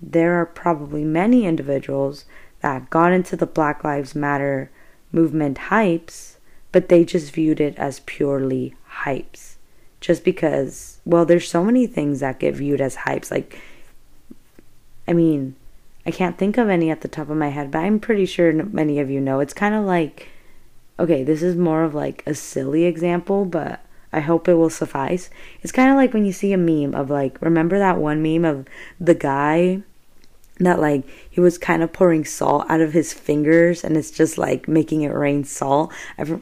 there 0.00 0.34
are 0.34 0.46
probably 0.46 1.04
many 1.04 1.46
individuals 1.46 2.26
that 2.60 2.90
got 2.90 3.12
into 3.12 3.34
the 3.34 3.46
Black 3.46 3.82
Lives 3.82 4.14
Matter 4.14 4.70
movement 5.10 5.58
hypes, 5.70 6.36
but 6.70 6.88
they 6.88 7.04
just 7.04 7.32
viewed 7.32 7.60
it 7.60 7.76
as 7.78 8.00
purely 8.00 8.74
hypes. 9.04 9.54
Just 10.00 10.22
because, 10.22 11.00
well, 11.04 11.24
there's 11.24 11.48
so 11.48 11.64
many 11.64 11.86
things 11.86 12.20
that 12.20 12.38
get 12.38 12.54
viewed 12.54 12.80
as 12.80 12.96
hypes. 12.96 13.30
Like, 13.30 13.58
I 15.08 15.12
mean, 15.12 15.56
I 16.04 16.10
can't 16.10 16.36
think 16.36 16.58
of 16.58 16.68
any 16.68 16.90
at 16.90 17.00
the 17.00 17.08
top 17.08 17.30
of 17.30 17.36
my 17.36 17.48
head, 17.48 17.70
but 17.70 17.78
I'm 17.78 17.98
pretty 17.98 18.26
sure 18.26 18.52
many 18.52 19.00
of 19.00 19.10
you 19.10 19.20
know. 19.20 19.40
It's 19.40 19.54
kind 19.54 19.74
of 19.74 19.84
like, 19.84 20.28
okay, 20.98 21.24
this 21.24 21.42
is 21.42 21.56
more 21.56 21.84
of 21.84 21.94
like 21.94 22.22
a 22.26 22.34
silly 22.34 22.84
example, 22.84 23.44
but 23.44 23.80
I 24.12 24.20
hope 24.20 24.48
it 24.48 24.54
will 24.54 24.70
suffice. 24.70 25.30
It's 25.62 25.72
kind 25.72 25.90
of 25.90 25.96
like 25.96 26.14
when 26.14 26.24
you 26.24 26.32
see 26.32 26.52
a 26.52 26.58
meme 26.58 26.94
of 26.94 27.10
like, 27.10 27.40
remember 27.42 27.78
that 27.78 27.98
one 27.98 28.22
meme 28.22 28.44
of 28.44 28.66
the 28.98 29.14
guy 29.14 29.82
that 30.60 30.80
like 30.80 31.04
he 31.30 31.40
was 31.40 31.58
kind 31.58 31.82
of 31.82 31.92
pouring 31.92 32.24
salt 32.24 32.66
out 32.68 32.80
of 32.80 32.92
his 32.92 33.12
fingers 33.12 33.84
and 33.84 33.96
it's 33.96 34.10
just 34.10 34.38
like 34.38 34.66
making 34.66 35.02
it 35.02 35.08
rain 35.08 35.44
salt. 35.44 35.92
I've, 36.16 36.32
oh 36.32 36.40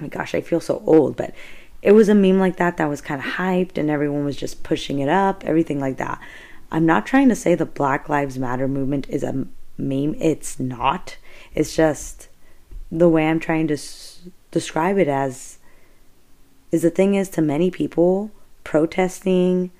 my 0.00 0.08
gosh, 0.08 0.34
I 0.34 0.40
feel 0.40 0.60
so 0.60 0.82
old, 0.86 1.16
but 1.16 1.34
it 1.82 1.92
was 1.92 2.08
a 2.08 2.14
meme 2.14 2.38
like 2.38 2.56
that 2.56 2.76
that 2.76 2.88
was 2.88 3.00
kind 3.00 3.20
of 3.20 3.32
hyped 3.32 3.78
and 3.78 3.90
everyone 3.90 4.24
was 4.24 4.36
just 4.36 4.62
pushing 4.62 4.98
it 5.00 5.08
up, 5.08 5.44
everything 5.44 5.80
like 5.80 5.96
that. 5.98 6.20
I'm 6.70 6.86
not 6.86 7.06
trying 7.06 7.28
to 7.30 7.36
say 7.36 7.54
the 7.54 7.66
Black 7.66 8.08
Lives 8.08 8.38
Matter 8.38 8.68
movement 8.68 9.08
is 9.08 9.22
a 9.22 9.46
meme. 9.76 10.14
It's 10.18 10.58
not. 10.58 11.16
It's 11.54 11.74
just 11.74 12.28
the 12.90 13.08
way 13.08 13.26
I'm 13.26 13.40
trying 13.40 13.68
to 13.68 13.74
s- 13.74 14.28
describe 14.50 14.98
it 14.98 15.08
as 15.08 15.57
is 16.70 16.82
the 16.82 16.90
thing 16.90 17.14
is 17.14 17.28
to 17.30 17.42
many 17.42 17.70
people 17.70 18.30
protesting 18.64 19.70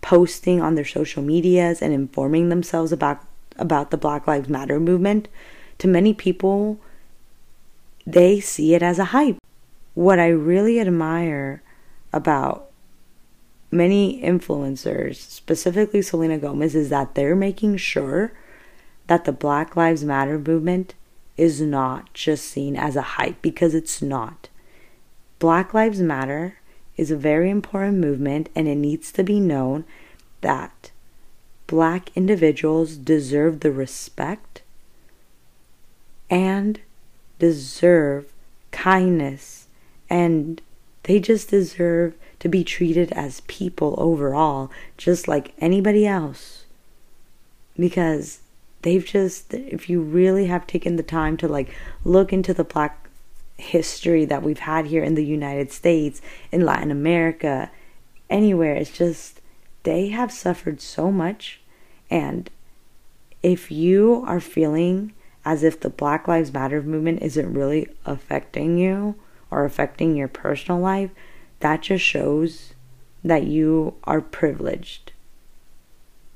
posting 0.00 0.60
on 0.60 0.74
their 0.74 0.84
social 0.84 1.22
medias 1.22 1.82
and 1.82 1.92
informing 1.92 2.48
themselves 2.48 2.92
about 2.92 3.20
about 3.56 3.90
the 3.90 3.96
black 3.96 4.26
lives 4.26 4.48
matter 4.48 4.78
movement 4.78 5.28
to 5.78 5.88
many 5.88 6.12
people 6.12 6.78
they 8.06 8.38
see 8.38 8.72
it 8.72 8.82
as 8.82 8.98
a 8.98 9.06
hype. 9.06 9.38
What 9.94 10.18
i 10.18 10.28
really 10.28 10.78
admire 10.78 11.62
about 12.12 12.70
many 13.70 14.22
influencers 14.22 15.16
specifically 15.16 16.02
selena 16.02 16.38
gomez 16.38 16.74
is 16.74 16.88
that 16.90 17.14
they're 17.14 17.34
making 17.34 17.78
sure 17.78 18.32
that 19.06 19.24
the 19.24 19.32
black 19.32 19.76
lives 19.76 20.04
matter 20.04 20.38
movement 20.38 20.94
is 21.36 21.60
not 21.60 22.12
just 22.14 22.44
seen 22.44 22.76
as 22.76 22.96
a 22.96 23.02
hype 23.02 23.40
because 23.42 23.74
it's 23.74 24.00
not 24.00 24.48
Black 25.38 25.74
Lives 25.74 26.00
Matter 26.00 26.58
is 26.96 27.10
a 27.10 27.16
very 27.16 27.50
important 27.50 27.98
movement, 27.98 28.48
and 28.54 28.66
it 28.66 28.76
needs 28.76 29.12
to 29.12 29.22
be 29.22 29.38
known 29.38 29.84
that 30.40 30.90
black 31.66 32.10
individuals 32.16 32.96
deserve 32.96 33.60
the 33.60 33.72
respect 33.72 34.62
and 36.30 36.80
deserve 37.38 38.32
kindness, 38.70 39.66
and 40.08 40.62
they 41.02 41.20
just 41.20 41.50
deserve 41.50 42.14
to 42.38 42.48
be 42.48 42.64
treated 42.64 43.12
as 43.12 43.42
people 43.42 43.94
overall, 43.98 44.70
just 44.96 45.28
like 45.28 45.52
anybody 45.58 46.06
else. 46.06 46.64
Because 47.78 48.40
they've 48.82 49.04
just, 49.04 49.52
if 49.52 49.90
you 49.90 50.00
really 50.00 50.46
have 50.46 50.66
taken 50.66 50.96
the 50.96 51.02
time 51.02 51.36
to 51.36 51.48
like 51.48 51.74
look 52.04 52.32
into 52.32 52.54
the 52.54 52.64
black 52.64 53.05
history 53.58 54.24
that 54.24 54.42
we've 54.42 54.60
had 54.60 54.86
here 54.86 55.02
in 55.02 55.14
the 55.14 55.24
United 55.24 55.72
States, 55.72 56.20
in 56.52 56.64
Latin 56.64 56.90
America, 56.90 57.70
anywhere. 58.28 58.74
It's 58.74 58.90
just 58.90 59.40
they 59.82 60.08
have 60.08 60.32
suffered 60.32 60.80
so 60.80 61.10
much. 61.10 61.60
And 62.10 62.50
if 63.42 63.70
you 63.70 64.24
are 64.26 64.40
feeling 64.40 65.12
as 65.44 65.62
if 65.62 65.80
the 65.80 65.90
Black 65.90 66.26
Lives 66.26 66.52
Matter 66.52 66.82
movement 66.82 67.22
isn't 67.22 67.54
really 67.54 67.88
affecting 68.04 68.78
you 68.78 69.14
or 69.50 69.64
affecting 69.64 70.16
your 70.16 70.28
personal 70.28 70.80
life, 70.80 71.10
that 71.60 71.82
just 71.82 72.04
shows 72.04 72.74
that 73.22 73.44
you 73.44 73.94
are 74.04 74.20
privileged. 74.20 75.12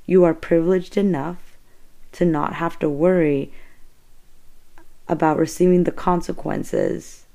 You 0.07 0.25
are 0.25 0.35
privileged 0.35 0.97
enough 0.97 1.57
to 2.13 2.25
not 2.25 2.55
have 2.55 2.79
to 2.81 2.89
worry 2.89 3.53
about 5.11 5.39
receiving 5.39 5.83
the 5.83 5.93
consequences 5.93 7.27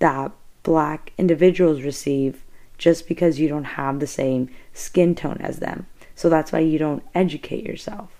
that 0.00 0.32
black 0.64 1.12
individuals 1.16 1.82
receive 1.82 2.42
just 2.76 3.06
because 3.06 3.38
you 3.38 3.48
don't 3.48 3.64
have 3.64 4.00
the 4.00 4.08
same 4.08 4.50
skin 4.74 5.14
tone 5.14 5.38
as 5.40 5.60
them. 5.60 5.86
So 6.16 6.28
that's 6.28 6.50
why 6.50 6.58
you 6.58 6.78
don't 6.78 7.04
educate 7.14 7.64
yourself. 7.64 8.10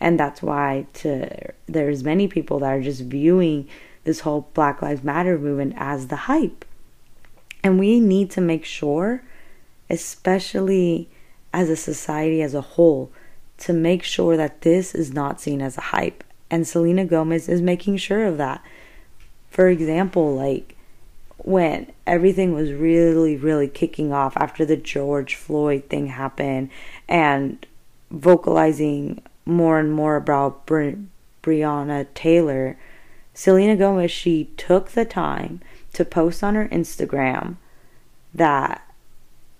And 0.00 0.18
that's 0.18 0.42
why 0.42 0.86
to 0.94 1.52
there's 1.66 2.02
many 2.02 2.26
people 2.26 2.58
that 2.58 2.72
are 2.72 2.82
just 2.82 3.02
viewing 3.02 3.68
this 4.02 4.20
whole 4.20 4.48
Black 4.54 4.82
Lives 4.82 5.04
Matter 5.04 5.38
movement 5.38 5.74
as 5.76 6.08
the 6.08 6.16
hype. 6.16 6.64
And 7.62 7.78
we 7.78 8.00
need 8.00 8.32
to 8.32 8.40
make 8.40 8.64
sure, 8.64 9.22
especially 9.88 11.08
as 11.52 11.70
a 11.70 11.76
society 11.76 12.42
as 12.42 12.54
a 12.54 12.60
whole, 12.60 13.12
to 13.58 13.72
make 13.72 14.02
sure 14.02 14.36
that 14.36 14.62
this 14.62 14.96
is 14.96 15.12
not 15.12 15.40
seen 15.40 15.62
as 15.62 15.78
a 15.78 15.82
hype 15.92 16.24
and 16.52 16.68
Selena 16.68 17.06
Gomez 17.06 17.48
is 17.48 17.62
making 17.62 17.96
sure 17.96 18.26
of 18.26 18.36
that. 18.36 18.62
For 19.50 19.68
example, 19.68 20.36
like 20.36 20.76
when 21.38 21.90
everything 22.06 22.52
was 22.54 22.70
really, 22.72 23.36
really 23.38 23.68
kicking 23.68 24.12
off 24.12 24.36
after 24.36 24.66
the 24.66 24.76
George 24.76 25.34
Floyd 25.34 25.84
thing 25.88 26.08
happened 26.08 26.68
and 27.08 27.66
vocalizing 28.10 29.22
more 29.46 29.80
and 29.80 29.90
more 29.90 30.16
about 30.16 30.66
Bre- 30.66 31.00
Breonna 31.42 32.06
Taylor, 32.14 32.78
Selena 33.32 33.74
Gomez, 33.74 34.10
she 34.10 34.50
took 34.58 34.90
the 34.90 35.06
time 35.06 35.62
to 35.94 36.04
post 36.04 36.44
on 36.44 36.54
her 36.54 36.68
Instagram 36.68 37.56
that 38.34 38.86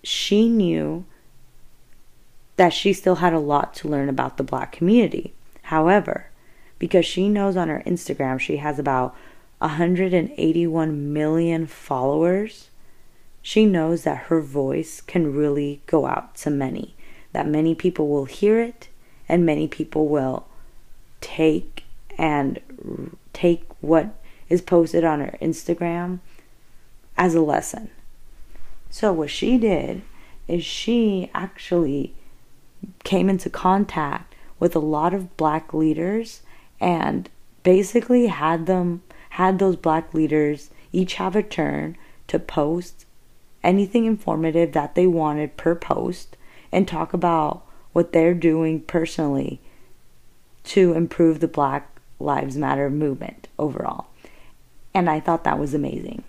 she 0.04 0.46
knew 0.46 1.06
that 2.56 2.74
she 2.74 2.92
still 2.92 3.16
had 3.16 3.32
a 3.32 3.38
lot 3.38 3.72
to 3.72 3.88
learn 3.88 4.10
about 4.10 4.36
the 4.36 4.42
black 4.42 4.72
community. 4.72 5.32
However, 5.62 6.26
because 6.82 7.06
she 7.06 7.28
knows 7.28 7.56
on 7.56 7.68
her 7.68 7.80
Instagram 7.86 8.40
she 8.40 8.56
has 8.56 8.76
about 8.76 9.14
181 9.58 11.12
million 11.12 11.64
followers. 11.64 12.70
She 13.40 13.66
knows 13.66 14.02
that 14.02 14.24
her 14.24 14.40
voice 14.40 15.00
can 15.00 15.32
really 15.32 15.80
go 15.86 16.06
out 16.06 16.34
to 16.38 16.50
many, 16.50 16.96
that 17.32 17.46
many 17.46 17.76
people 17.76 18.08
will 18.08 18.24
hear 18.24 18.60
it 18.60 18.88
and 19.28 19.46
many 19.46 19.68
people 19.68 20.08
will 20.08 20.44
take 21.20 21.84
and 22.18 22.58
take 23.32 23.62
what 23.80 24.16
is 24.48 24.60
posted 24.60 25.04
on 25.04 25.20
her 25.20 25.38
Instagram 25.40 26.18
as 27.16 27.36
a 27.36 27.40
lesson. 27.40 27.90
So, 28.90 29.12
what 29.12 29.30
she 29.30 29.56
did 29.56 30.02
is 30.48 30.64
she 30.64 31.30
actually 31.32 32.12
came 33.04 33.30
into 33.30 33.48
contact 33.48 34.34
with 34.58 34.74
a 34.74 34.80
lot 34.80 35.14
of 35.14 35.36
black 35.36 35.72
leaders 35.72 36.42
and 36.82 37.30
basically 37.62 38.26
had 38.26 38.66
them 38.66 39.02
had 39.30 39.58
those 39.58 39.76
black 39.76 40.12
leaders 40.12 40.68
each 40.92 41.14
have 41.14 41.36
a 41.36 41.42
turn 41.42 41.96
to 42.26 42.38
post 42.38 43.06
anything 43.62 44.04
informative 44.04 44.72
that 44.72 44.94
they 44.94 45.06
wanted 45.06 45.56
per 45.56 45.74
post 45.74 46.36
and 46.72 46.86
talk 46.86 47.14
about 47.14 47.62
what 47.92 48.12
they're 48.12 48.34
doing 48.34 48.80
personally 48.80 49.60
to 50.64 50.92
improve 50.92 51.40
the 51.40 51.48
Black 51.48 52.00
Lives 52.18 52.56
Matter 52.56 52.90
movement 52.90 53.48
overall. 53.58 54.06
And 54.92 55.08
I 55.08 55.20
thought 55.20 55.44
that 55.44 55.58
was 55.58 55.74
amazing 55.74 56.24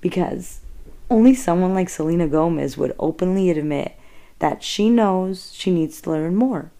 because 0.00 0.60
only 1.10 1.34
someone 1.34 1.74
like 1.74 1.88
Selena 1.88 2.28
Gomez 2.28 2.78
would 2.78 2.94
openly 2.98 3.50
admit 3.50 3.96
that 4.38 4.62
she 4.62 4.88
knows 4.88 5.52
she 5.52 5.70
needs 5.70 6.00
to 6.00 6.10
learn 6.10 6.36
more. 6.36 6.70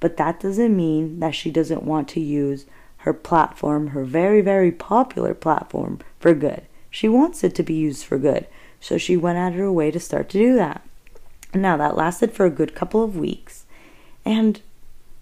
But 0.00 0.16
that 0.16 0.40
doesn't 0.40 0.76
mean 0.76 1.20
that 1.20 1.34
she 1.34 1.50
doesn't 1.50 1.82
want 1.82 2.08
to 2.10 2.20
use 2.20 2.66
her 2.98 3.12
platform, 3.12 3.88
her 3.88 4.04
very, 4.04 4.40
very 4.40 4.72
popular 4.72 5.34
platform, 5.34 6.00
for 6.18 6.34
good. 6.34 6.62
She 6.90 7.08
wants 7.08 7.44
it 7.44 7.54
to 7.56 7.62
be 7.62 7.74
used 7.74 8.04
for 8.04 8.18
good. 8.18 8.46
So 8.80 8.98
she 8.98 9.16
went 9.16 9.38
out 9.38 9.52
of 9.52 9.58
her 9.58 9.72
way 9.72 9.90
to 9.90 10.00
start 10.00 10.28
to 10.30 10.38
do 10.38 10.54
that. 10.56 10.82
Now, 11.52 11.76
that 11.76 11.96
lasted 11.96 12.32
for 12.32 12.46
a 12.46 12.50
good 12.50 12.74
couple 12.74 13.02
of 13.02 13.16
weeks. 13.16 13.64
And, 14.24 14.60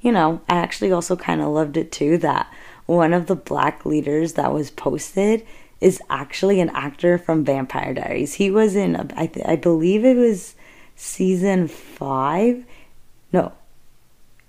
you 0.00 0.12
know, 0.12 0.40
I 0.48 0.56
actually 0.56 0.92
also 0.92 1.16
kind 1.16 1.40
of 1.40 1.48
loved 1.48 1.76
it 1.76 1.92
too 1.92 2.18
that 2.18 2.52
one 2.86 3.12
of 3.12 3.26
the 3.26 3.36
black 3.36 3.84
leaders 3.84 4.34
that 4.34 4.52
was 4.52 4.70
posted 4.70 5.46
is 5.80 6.00
actually 6.08 6.60
an 6.60 6.70
actor 6.70 7.18
from 7.18 7.44
Vampire 7.44 7.94
Diaries. 7.94 8.34
He 8.34 8.50
was 8.50 8.76
in, 8.76 8.96
I, 9.16 9.26
th- 9.26 9.46
I 9.46 9.56
believe 9.56 10.04
it 10.04 10.16
was 10.16 10.54
season 10.94 11.68
five. 11.68 12.64
No, 13.32 13.52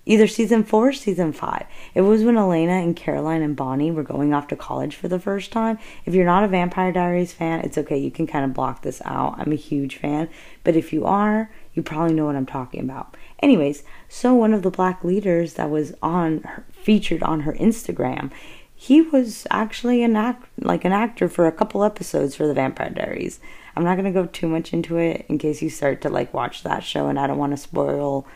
either 0.06 0.28
season 0.28 0.64
four 0.64 0.90
or 0.90 0.94
season 0.94 1.32
five. 1.32 1.66
It 1.94 2.02
was 2.02 2.24
when 2.24 2.38
Elena 2.38 2.74
and 2.74 2.96
Caroline 2.96 3.42
and 3.42 3.56
Bonnie 3.56 3.92
were 3.92 4.04
going 4.04 4.34
off 4.34 4.48
to 4.50 4.56
college 4.56 4.96
for 4.96 5.08
the 5.08 5.20
first 5.20 5.52
time. 5.52 5.80
If 6.06 6.14
you're 6.14 6.26
not 6.26 6.44
a 6.44 6.48
Vampire 6.48 6.92
Diaries 6.92 7.34
fan, 7.34 7.62
it's 7.62 7.78
okay. 7.78 7.98
You 7.98 8.12
can 8.12 8.28
kind 8.28 8.46
of 8.46 8.54
block 8.54 8.82
this 8.82 9.02
out. 9.06 9.36
I'm 9.38 9.52
a 9.52 9.56
huge 9.56 9.98
fan. 9.98 10.30
But 10.64 10.76
if 10.76 10.92
you 10.92 11.06
are, 11.06 11.52
you 11.74 11.82
probably 11.82 12.14
know 12.14 12.26
what 12.26 12.36
I'm 12.36 12.46
talking 12.46 12.82
about. 12.82 13.16
Anyways, 13.40 13.84
so 14.08 14.34
one 14.34 14.54
of 14.54 14.62
the 14.62 14.72
black 14.72 15.04
leaders 15.04 15.54
that 15.54 15.70
was 15.70 15.94
on 16.02 16.42
her, 16.44 16.66
featured 16.72 17.24
on 17.24 17.42
her 17.42 17.54
Instagram, 17.54 18.32
he 18.76 19.02
was 19.02 19.48
actually 19.50 20.04
an 20.04 20.16
act 20.16 20.48
like 20.60 20.84
an 20.84 20.92
actor 20.92 21.30
for 21.30 21.48
a 21.48 21.52
couple 21.52 21.84
episodes 21.84 22.36
for 22.36 22.48
the 22.48 22.54
Vampire 22.54 22.90
Diaries. 22.90 23.40
I'm 23.76 23.84
not 23.84 23.96
gonna 23.96 24.12
go 24.12 24.26
too 24.26 24.48
much 24.48 24.74
into 24.74 24.98
it 24.98 25.26
in 25.30 25.38
case 25.38 25.62
you 25.62 25.70
start 25.70 26.02
to 26.02 26.10
like 26.10 26.34
watch 26.34 26.64
that 26.64 26.84
show, 26.84 27.08
and 27.08 27.18
I 27.18 27.28
don't 27.28 27.38
want 27.38 27.54
to 27.54 27.58
spoil 27.58 28.28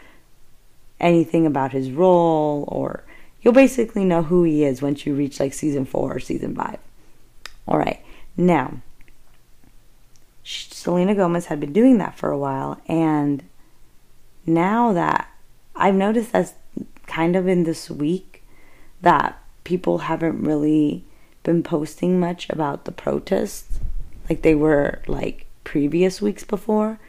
anything 1.00 1.46
about 1.46 1.72
his 1.72 1.92
role 1.92 2.66
or 2.68 3.04
you'll 3.42 3.54
basically 3.54 4.04
know 4.04 4.24
who 4.24 4.44
he 4.44 4.64
is 4.64 4.82
once 4.82 5.06
you 5.06 5.14
reach 5.14 5.40
like 5.40 5.54
season 5.54 5.86
four 5.86 6.16
or 6.16 6.20
season 6.20 6.56
five. 6.56 6.80
All 7.68 7.78
right, 7.78 8.02
now 8.36 8.82
Selena 10.44 11.14
Gomez 11.14 11.48
had 11.48 11.60
been 11.60 11.74
doing 11.74 11.98
that 11.98 12.18
for 12.18 12.32
a 12.32 12.38
while, 12.38 12.80
and 12.88 13.44
now 14.46 14.94
that 14.94 15.30
I've 15.76 15.96
noticed 15.96 16.32
that's 16.32 16.54
kind 17.06 17.36
of 17.36 17.48
in 17.48 17.64
this 17.64 17.90
week 17.90 18.44
that 19.02 19.38
people 19.66 20.00
haven't 20.00 20.42
really 20.42 21.04
been 21.44 21.64
posting 21.64 22.20
much 22.20 22.50
about 22.50 22.86
the 22.86 22.92
protests 22.92 23.80
like 24.30 24.42
they 24.42 24.56
were 24.56 25.02
like 25.08 25.46
previous 25.66 26.22
weeks 26.22 26.46
before, 26.46 27.00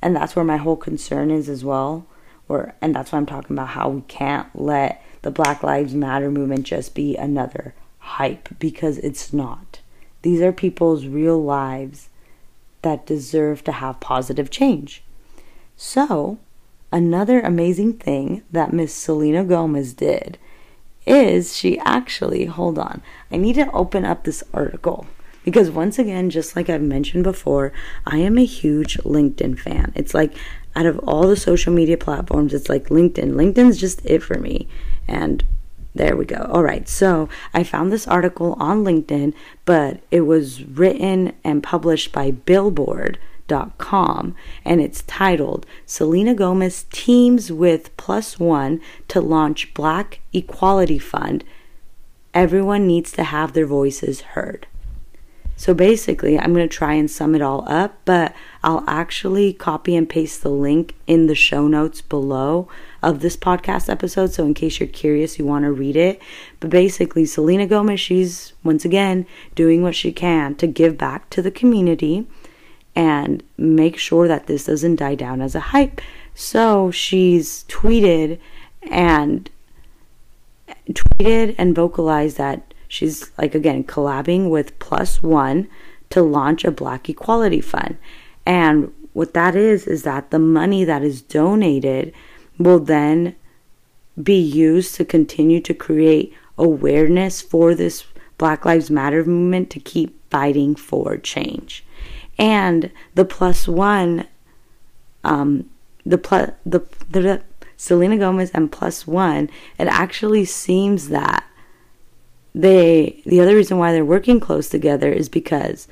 and 0.00 0.16
that's 0.16 0.34
where 0.34 0.44
my 0.44 0.56
whole 0.56 0.76
concern 0.76 1.30
is 1.30 1.48
as 1.50 1.64
well 1.64 2.06
or 2.48 2.74
and 2.80 2.94
that's 2.94 3.12
why 3.12 3.18
I'm 3.18 3.26
talking 3.26 3.56
about 3.56 3.68
how 3.68 3.88
we 3.90 4.00
can't 4.02 4.48
let 4.54 5.02
the 5.22 5.30
Black 5.30 5.62
Lives 5.62 5.94
Matter 5.94 6.30
movement 6.30 6.64
just 6.64 6.94
be 6.94 7.16
another 7.16 7.74
hype 7.98 8.48
because 8.58 8.98
it's 8.98 9.32
not. 9.32 9.80
These 10.22 10.40
are 10.40 10.52
people's 10.52 11.06
real 11.06 11.42
lives 11.42 12.08
that 12.82 13.06
deserve 13.06 13.62
to 13.64 13.72
have 13.72 14.00
positive 14.00 14.50
change. 14.50 15.02
So, 15.76 16.38
another 16.92 17.40
amazing 17.40 17.94
thing 17.94 18.42
that 18.50 18.72
Miss 18.72 18.94
Selena 18.94 19.44
Gomez 19.44 19.92
did 19.92 20.38
is 21.06 21.56
she 21.56 21.78
actually, 21.80 22.46
hold 22.46 22.78
on, 22.78 23.02
I 23.30 23.36
need 23.36 23.54
to 23.54 23.70
open 23.72 24.04
up 24.04 24.24
this 24.24 24.42
article 24.52 25.06
because 25.44 25.70
once 25.70 25.98
again, 25.98 26.28
just 26.30 26.56
like 26.56 26.68
I've 26.68 26.82
mentioned 26.82 27.24
before, 27.24 27.72
I 28.06 28.18
am 28.18 28.36
a 28.36 28.44
huge 28.44 28.98
LinkedIn 28.98 29.58
fan. 29.58 29.92
It's 29.94 30.12
like 30.12 30.34
out 30.78 30.86
of 30.86 30.98
all 31.00 31.26
the 31.26 31.36
social 31.36 31.72
media 31.72 31.98
platforms, 31.98 32.54
it's 32.54 32.68
like 32.68 32.88
LinkedIn. 32.88 33.32
LinkedIn's 33.32 33.78
just 33.78 34.06
it 34.06 34.22
for 34.22 34.38
me. 34.38 34.68
And 35.08 35.42
there 35.92 36.16
we 36.16 36.24
go. 36.24 36.48
All 36.52 36.62
right. 36.62 36.88
So 36.88 37.28
I 37.52 37.64
found 37.64 37.90
this 37.90 38.06
article 38.06 38.52
on 38.60 38.84
LinkedIn, 38.84 39.34
but 39.64 40.00
it 40.12 40.20
was 40.20 40.62
written 40.62 41.32
and 41.42 41.64
published 41.64 42.12
by 42.12 42.30
Billboard.com 42.30 44.36
and 44.64 44.80
it's 44.80 45.02
titled 45.02 45.66
Selena 45.84 46.32
Gomez 46.32 46.86
teams 46.92 47.50
with 47.50 47.96
Plus 47.96 48.38
One 48.38 48.80
to 49.08 49.20
launch 49.20 49.74
Black 49.74 50.20
Equality 50.32 51.00
Fund. 51.00 51.42
Everyone 52.32 52.86
needs 52.86 53.10
to 53.12 53.24
have 53.24 53.52
their 53.52 53.66
voices 53.66 54.20
heard. 54.20 54.68
So 55.58 55.74
basically, 55.74 56.38
I'm 56.38 56.54
going 56.54 56.68
to 56.68 56.74
try 56.74 56.94
and 56.94 57.10
sum 57.10 57.34
it 57.34 57.42
all 57.42 57.64
up, 57.68 57.98
but 58.04 58.32
I'll 58.62 58.84
actually 58.86 59.52
copy 59.52 59.96
and 59.96 60.08
paste 60.08 60.44
the 60.44 60.50
link 60.50 60.94
in 61.08 61.26
the 61.26 61.34
show 61.34 61.66
notes 61.66 62.00
below 62.00 62.68
of 63.02 63.18
this 63.18 63.36
podcast 63.36 63.88
episode. 63.88 64.32
So, 64.32 64.46
in 64.46 64.54
case 64.54 64.78
you're 64.78 64.88
curious, 64.88 65.36
you 65.36 65.44
want 65.44 65.64
to 65.64 65.72
read 65.72 65.96
it. 65.96 66.22
But 66.60 66.70
basically, 66.70 67.26
Selena 67.26 67.66
Gomez, 67.66 67.98
she's 67.98 68.52
once 68.62 68.84
again 68.84 69.26
doing 69.56 69.82
what 69.82 69.96
she 69.96 70.12
can 70.12 70.54
to 70.54 70.68
give 70.68 70.96
back 70.96 71.28
to 71.30 71.42
the 71.42 71.50
community 71.50 72.28
and 72.94 73.42
make 73.56 73.98
sure 73.98 74.28
that 74.28 74.46
this 74.46 74.66
doesn't 74.66 74.94
die 74.94 75.16
down 75.16 75.40
as 75.40 75.56
a 75.56 75.74
hype. 75.74 76.00
So, 76.36 76.92
she's 76.92 77.64
tweeted 77.64 78.38
and 78.82 79.50
tweeted 80.88 81.56
and 81.58 81.74
vocalized 81.74 82.36
that 82.36 82.62
She's 82.88 83.30
like 83.38 83.54
again 83.54 83.84
collabing 83.84 84.50
with 84.50 84.78
Plus 84.78 85.22
One 85.22 85.68
to 86.10 86.22
launch 86.22 86.64
a 86.64 86.70
Black 86.70 87.08
Equality 87.08 87.60
Fund. 87.60 87.98
And 88.46 88.92
what 89.12 89.34
that 89.34 89.54
is 89.54 89.86
is 89.86 90.02
that 90.04 90.30
the 90.30 90.38
money 90.38 90.84
that 90.84 91.02
is 91.02 91.20
donated 91.20 92.14
will 92.58 92.80
then 92.80 93.36
be 94.20 94.40
used 94.40 94.94
to 94.96 95.04
continue 95.04 95.60
to 95.60 95.74
create 95.74 96.32
awareness 96.56 97.40
for 97.40 97.74
this 97.74 98.04
Black 98.38 98.64
Lives 98.64 98.90
Matter 98.90 99.24
movement 99.24 99.70
to 99.70 99.80
keep 99.80 100.18
fighting 100.30 100.74
for 100.74 101.16
change. 101.18 101.84
And 102.38 102.90
the 103.14 103.24
plus 103.24 103.68
one, 103.68 104.26
um, 105.24 105.68
the 106.06 106.18
plus 106.18 106.52
the, 106.64 106.80
the 107.10 107.42
Selena 107.76 108.16
Gomez 108.16 108.50
and 108.52 108.70
plus 108.72 109.06
one, 109.06 109.50
it 109.78 109.88
actually 109.88 110.44
seems 110.44 111.08
that 111.08 111.44
they 112.58 113.22
the 113.24 113.40
other 113.40 113.54
reason 113.54 113.78
why 113.78 113.92
they're 113.92 114.04
working 114.04 114.40
close 114.40 114.68
together 114.68 115.12
is 115.12 115.28
because 115.28 115.86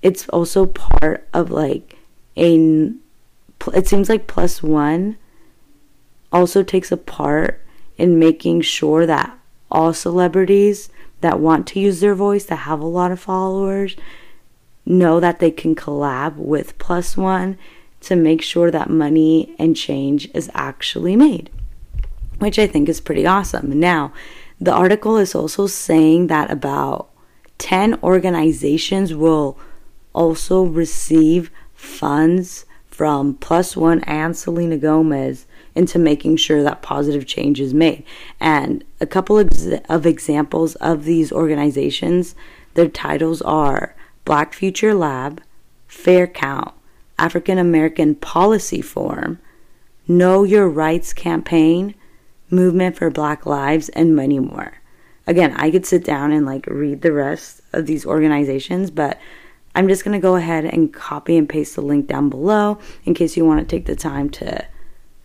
it's 0.00 0.26
also 0.30 0.64
part 0.64 1.28
of 1.34 1.50
like 1.50 1.98
a 2.38 2.90
it 3.74 3.86
seems 3.86 4.08
like 4.08 4.26
plus 4.26 4.62
one 4.62 5.18
also 6.32 6.62
takes 6.62 6.90
a 6.90 6.96
part 6.96 7.60
in 7.98 8.18
making 8.18 8.62
sure 8.62 9.04
that 9.04 9.38
all 9.70 9.92
celebrities 9.92 10.88
that 11.20 11.38
want 11.38 11.66
to 11.66 11.80
use 11.80 12.00
their 12.00 12.14
voice 12.14 12.46
that 12.46 12.56
have 12.56 12.80
a 12.80 12.86
lot 12.86 13.12
of 13.12 13.20
followers 13.20 13.94
know 14.86 15.20
that 15.20 15.38
they 15.38 15.50
can 15.50 15.74
collab 15.74 16.34
with 16.36 16.78
plus 16.78 17.14
one 17.14 17.58
to 18.00 18.16
make 18.16 18.40
sure 18.40 18.70
that 18.70 18.88
money 18.88 19.54
and 19.58 19.76
change 19.76 20.30
is 20.32 20.50
actually 20.54 21.14
made 21.14 21.50
which 22.38 22.58
i 22.58 22.66
think 22.66 22.88
is 22.88 23.02
pretty 23.02 23.26
awesome. 23.26 23.78
Now 23.78 24.14
the 24.60 24.72
article 24.72 25.16
is 25.16 25.34
also 25.34 25.66
saying 25.66 26.28
that 26.28 26.50
about 26.50 27.10
10 27.58 27.98
organizations 28.02 29.14
will 29.14 29.58
also 30.12 30.62
receive 30.62 31.50
funds 31.74 32.64
from 32.86 33.34
Plus 33.34 33.76
One 33.76 34.00
and 34.04 34.34
Selena 34.36 34.78
Gomez 34.78 35.46
into 35.74 35.98
making 35.98 36.38
sure 36.38 36.62
that 36.62 36.80
positive 36.80 37.26
change 37.26 37.60
is 37.60 37.74
made. 37.74 38.02
And 38.40 38.82
a 38.98 39.06
couple 39.06 39.38
of 39.38 40.06
examples 40.06 40.74
of 40.76 41.04
these 41.04 41.30
organizations, 41.30 42.34
their 42.72 42.88
titles 42.88 43.42
are 43.42 43.94
Black 44.24 44.54
Future 44.54 44.94
Lab, 44.94 45.42
Fair 45.86 46.26
Count, 46.26 46.72
African 47.18 47.58
American 47.58 48.14
Policy 48.14 48.80
Forum, 48.80 49.38
Know 50.08 50.44
Your 50.44 50.68
Rights 50.68 51.12
Campaign, 51.12 51.94
Movement 52.50 52.96
for 52.96 53.10
Black 53.10 53.46
Lives, 53.46 53.88
and 53.90 54.14
many 54.14 54.38
more. 54.38 54.74
Again, 55.26 55.52
I 55.56 55.70
could 55.70 55.84
sit 55.84 56.04
down 56.04 56.32
and 56.32 56.46
like 56.46 56.66
read 56.66 57.02
the 57.02 57.12
rest 57.12 57.60
of 57.72 57.86
these 57.86 58.06
organizations, 58.06 58.90
but 58.90 59.18
I'm 59.74 59.88
just 59.88 60.04
going 60.04 60.18
to 60.18 60.22
go 60.22 60.36
ahead 60.36 60.64
and 60.64 60.92
copy 60.92 61.36
and 61.36 61.48
paste 61.48 61.74
the 61.74 61.82
link 61.82 62.06
down 62.06 62.30
below 62.30 62.78
in 63.04 63.14
case 63.14 63.36
you 63.36 63.44
want 63.44 63.60
to 63.60 63.76
take 63.76 63.86
the 63.86 63.96
time 63.96 64.30
to 64.30 64.64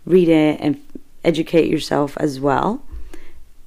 read 0.06 0.28
it 0.28 0.60
and 0.60 0.82
educate 1.24 1.70
yourself 1.70 2.18
as 2.18 2.40
well. 2.40 2.84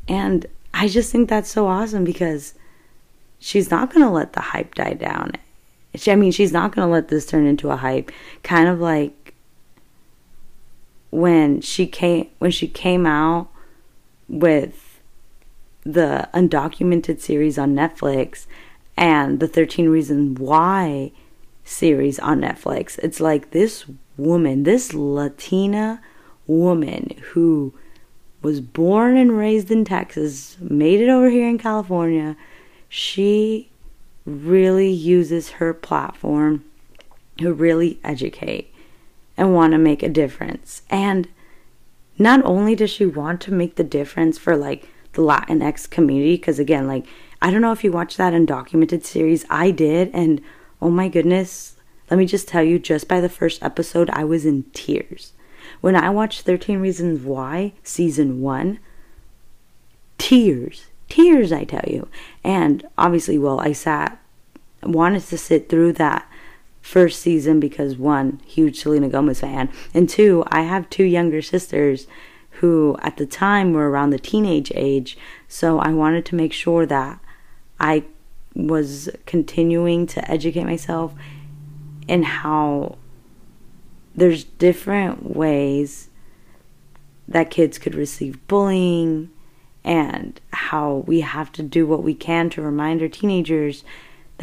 And 0.09 0.45
I 0.75 0.89
just 0.89 1.11
think 1.11 1.29
that's 1.29 1.51
so 1.51 1.69
awesome 1.69 2.05
because 2.05 2.55
she's 3.39 3.71
not 3.71 3.95
going 3.95 4.05
to 4.05 4.11
let 4.11 4.33
the 4.33 4.41
hype 4.41 4.75
die 4.75 4.95
down. 4.95 5.33
I 6.07 6.17
mean, 6.17 6.33
she's 6.33 6.53
not 6.53 6.75
going 6.75 6.87
to 6.87 6.93
let 6.93 7.09
this 7.09 7.25
turn 7.25 7.47
into 7.47 7.71
a 7.71 7.77
hype. 7.77 8.11
Kind 8.43 8.69
of 8.69 8.81
like 8.81 9.24
when 11.15 11.61
she 11.61 11.87
came 11.87 12.29
when 12.41 12.51
she 12.51 12.67
came 12.67 13.07
out 13.07 13.49
with 14.29 15.01
the 15.85 16.29
undocumented 16.35 17.21
series 17.21 17.57
on 17.57 17.75
Netflix 17.75 18.47
and 18.97 19.39
the 19.39 19.47
13 19.47 19.89
Reasons 19.89 20.41
Why 20.41 21.13
series 21.63 22.19
on 22.19 22.41
Netflix. 22.41 22.99
It's 22.99 23.21
like 23.21 23.53
this 23.53 23.85
woman, 24.17 24.65
this 24.65 24.93
Latina 24.93 26.03
woman 26.47 27.15
who 27.33 27.75
was 28.43 28.61
born 28.61 29.17
and 29.17 29.39
raised 29.39 29.71
in 29.71 29.85
Texas, 29.85 30.57
made 30.61 31.01
it 31.01 31.09
over 31.09 31.31
here 31.31 31.49
in 31.49 31.59
California. 31.59 32.37
She 32.89 33.71
really 34.27 34.91
uses 34.91 35.51
her 35.53 35.73
platform 35.73 36.65
to 37.39 37.53
really 37.53 38.01
educate 38.03 38.74
and 39.37 39.55
want 39.55 39.73
to 39.73 39.79
make 39.79 40.03
a 40.03 40.09
difference. 40.09 40.83
And 40.91 41.29
not 42.19 42.45
only 42.45 42.75
does 42.75 42.91
she 42.91 43.07
want 43.07 43.41
to 43.43 43.53
make 43.53 43.77
the 43.77 43.85
difference 43.85 44.39
for 44.39 44.57
like 44.57 44.89
the 45.13 45.23
Latinx 45.23 45.89
community, 45.91 46.37
because 46.37 46.59
again, 46.59 46.87
like, 46.87 47.07
I 47.43 47.51
don't 47.51 47.63
know 47.63 47.73
if 47.73 47.85
you 47.85 47.93
watched 47.93 48.17
that 48.19 48.33
undocumented 48.33 49.05
series. 49.05 49.45
I 49.51 49.71
did. 49.71 50.11
And 50.15 50.41
oh 50.81 50.91
my 50.91 51.09
goodness, 51.09 51.77
let 52.11 52.19
me 52.19 52.27
just 52.27 52.49
tell 52.49 52.63
you, 52.63 52.79
just 52.79 53.09
by 53.09 53.21
the 53.21 53.29
first 53.29 53.63
episode, 53.63 54.11
I 54.11 54.25
was 54.25 54.47
in 54.47 54.65
tears. 54.73 55.33
When 55.81 55.97
I 55.97 56.11
watched 56.11 56.43
13 56.43 56.81
Reasons 56.81 57.25
Why, 57.25 57.73
season 57.83 58.41
one, 58.41 58.79
tears, 60.19 60.87
tears, 61.09 61.53
I 61.53 61.65
tell 61.65 61.85
you. 61.87 62.09
And 62.43 62.87
obviously, 62.97 63.39
well, 63.39 63.61
I 63.61 63.73
sat, 63.73 64.19
wanted 64.83 65.23
to 65.25 65.39
sit 65.39 65.69
through 65.69 65.95
that 65.95 66.29
first 66.85 67.23
season 67.23 67.59
because 67.59 67.97
one, 67.97 68.39
huge 68.45 68.79
Selena 68.79 69.09
Gomez 69.09 69.41
fan, 69.41 69.71
and 69.95 70.07
two, 70.07 70.45
I 70.49 70.63
have 70.63 70.91
two 70.91 71.05
younger 71.05 71.41
sisters 71.41 72.07
who 72.61 72.99
at 73.01 73.17
the 73.17 73.25
time 73.25 73.73
were 73.73 73.89
around 73.89 74.11
the 74.11 74.19
teenage 74.19 74.71
age, 74.75 75.17
so 75.49 75.79
I 75.79 75.89
wanted 75.95 76.27
to 76.27 76.35
make 76.35 76.53
sure 76.53 76.85
that 76.85 77.21
I 77.81 78.05
was 78.55 79.09
continuing 79.25 80.07
to 80.09 80.31
educate 80.31 80.65
myself 80.65 81.15
in 82.07 82.23
how 82.23 82.99
there's 84.15 84.45
different 84.45 85.35
ways 85.35 86.11
that 87.27 87.51
kids 87.51 87.79
could 87.79 87.95
receive 87.95 88.47
bullying 88.47 89.31
and 89.83 90.39
how 90.53 91.03
we 91.07 91.23
have 91.23 91.51
to 91.53 91.63
do 91.63 91.87
what 91.87 92.03
we 92.03 92.15
can 92.15 92.51
to 92.51 92.61
remind 92.61 93.01
our 93.01 93.09
teenagers 93.09 93.85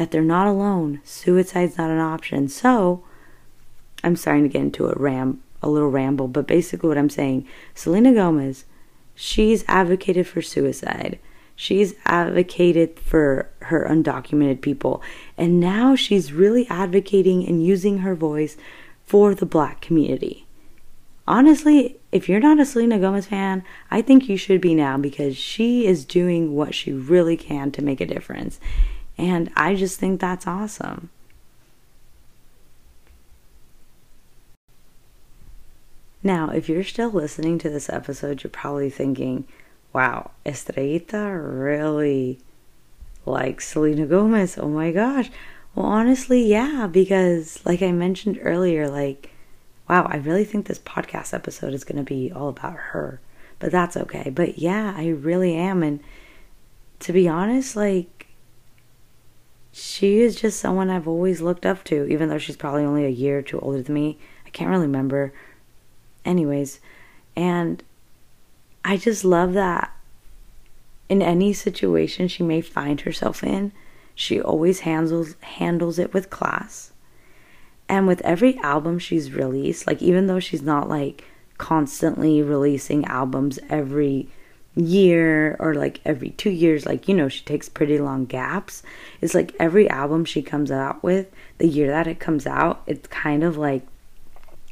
that 0.02 0.10
they're 0.10 0.22
not 0.22 0.48
alone. 0.48 1.00
Suicide's 1.04 1.78
not 1.78 1.88
an 1.88 2.00
option. 2.00 2.48
So, 2.48 3.04
I'm 4.02 4.16
starting 4.16 4.42
to 4.42 4.48
get 4.48 4.62
into 4.62 4.88
a 4.88 4.94
ram 4.96 5.44
a 5.62 5.70
little 5.70 5.90
ramble, 5.90 6.26
but 6.26 6.48
basically 6.48 6.88
what 6.88 6.98
I'm 6.98 7.08
saying, 7.08 7.46
Selena 7.72 8.12
Gomez, 8.12 8.64
she's 9.14 9.64
advocated 9.68 10.26
for 10.26 10.42
suicide. 10.42 11.20
She's 11.54 11.94
advocated 12.04 12.98
for 12.98 13.48
her 13.60 13.86
undocumented 13.88 14.60
people. 14.60 15.00
And 15.38 15.60
now 15.60 15.94
she's 15.94 16.32
really 16.32 16.66
advocating 16.68 17.46
and 17.46 17.64
using 17.64 17.98
her 17.98 18.16
voice 18.16 18.56
for 19.04 19.36
the 19.36 19.46
black 19.46 19.80
community. 19.80 20.46
Honestly, 21.28 22.00
if 22.10 22.28
you're 22.28 22.40
not 22.40 22.58
a 22.58 22.64
Selena 22.64 22.98
Gomez 22.98 23.26
fan, 23.26 23.62
I 23.88 24.02
think 24.02 24.28
you 24.28 24.36
should 24.36 24.60
be 24.60 24.74
now 24.74 24.98
because 24.98 25.36
she 25.36 25.86
is 25.86 26.04
doing 26.04 26.56
what 26.56 26.74
she 26.74 26.92
really 26.92 27.36
can 27.36 27.70
to 27.70 27.84
make 27.84 28.00
a 28.00 28.06
difference. 28.06 28.58
And 29.18 29.50
I 29.54 29.74
just 29.74 29.98
think 29.98 30.20
that's 30.20 30.46
awesome. 30.46 31.10
Now, 36.22 36.50
if 36.50 36.68
you're 36.68 36.84
still 36.84 37.10
listening 37.10 37.58
to 37.58 37.70
this 37.70 37.90
episode, 37.90 38.42
you're 38.42 38.50
probably 38.50 38.90
thinking, 38.90 39.44
wow, 39.92 40.30
Estrellita 40.46 41.40
really 41.42 42.38
likes 43.26 43.68
Selena 43.68 44.06
Gomez. 44.06 44.56
Oh 44.56 44.68
my 44.68 44.92
gosh. 44.92 45.30
Well, 45.74 45.86
honestly, 45.86 46.44
yeah, 46.44 46.86
because 46.90 47.64
like 47.64 47.82
I 47.82 47.92
mentioned 47.92 48.38
earlier, 48.42 48.88
like, 48.88 49.30
wow, 49.88 50.06
I 50.08 50.16
really 50.16 50.44
think 50.44 50.66
this 50.66 50.78
podcast 50.78 51.34
episode 51.34 51.74
is 51.74 51.84
going 51.84 51.98
to 51.98 52.08
be 52.08 52.30
all 52.30 52.48
about 52.48 52.76
her. 52.76 53.20
But 53.58 53.72
that's 53.72 53.96
okay. 53.96 54.30
But 54.30 54.58
yeah, 54.58 54.94
I 54.96 55.08
really 55.08 55.54
am. 55.54 55.82
And 55.82 56.00
to 57.00 57.12
be 57.12 57.28
honest, 57.28 57.74
like, 57.74 58.21
she 59.72 60.20
is 60.20 60.36
just 60.36 60.60
someone 60.60 60.90
I've 60.90 61.08
always 61.08 61.40
looked 61.40 61.64
up 61.64 61.82
to, 61.84 62.04
even 62.06 62.28
though 62.28 62.38
she's 62.38 62.56
probably 62.56 62.84
only 62.84 63.06
a 63.06 63.10
year 63.10 63.38
or 63.38 63.42
two 63.42 63.58
older 63.60 63.82
than 63.82 63.94
me. 63.94 64.18
I 64.46 64.50
can't 64.50 64.70
really 64.70 64.82
remember. 64.86 65.32
Anyways, 66.24 66.78
and 67.34 67.82
I 68.84 68.98
just 68.98 69.24
love 69.24 69.54
that 69.54 69.90
in 71.08 71.22
any 71.22 71.52
situation 71.52 72.28
she 72.28 72.42
may 72.42 72.60
find 72.60 73.00
herself 73.00 73.42
in, 73.42 73.72
she 74.14 74.40
always 74.40 74.80
handles 74.80 75.36
handles 75.40 75.98
it 75.98 76.12
with 76.12 76.30
class. 76.30 76.92
And 77.88 78.06
with 78.06 78.20
every 78.22 78.58
album 78.58 78.98
she's 78.98 79.32
released, 79.32 79.86
like 79.86 80.02
even 80.02 80.26
though 80.26 80.40
she's 80.40 80.62
not 80.62 80.88
like 80.88 81.24
constantly 81.58 82.42
releasing 82.42 83.04
albums 83.06 83.58
every 83.68 84.28
year 84.74 85.54
or 85.58 85.74
like 85.74 86.00
every 86.04 86.30
two 86.30 86.50
years 86.50 86.86
like 86.86 87.06
you 87.06 87.14
know 87.14 87.28
she 87.28 87.44
takes 87.44 87.68
pretty 87.68 87.98
long 87.98 88.24
gaps. 88.24 88.82
It's 89.20 89.34
like 89.34 89.54
every 89.58 89.88
album 89.88 90.24
she 90.24 90.42
comes 90.42 90.70
out 90.70 91.02
with 91.02 91.30
the 91.58 91.68
year 91.68 91.88
that 91.88 92.06
it 92.06 92.18
comes 92.18 92.46
out 92.46 92.82
it's 92.86 93.06
kind 93.08 93.44
of 93.44 93.56
like 93.56 93.86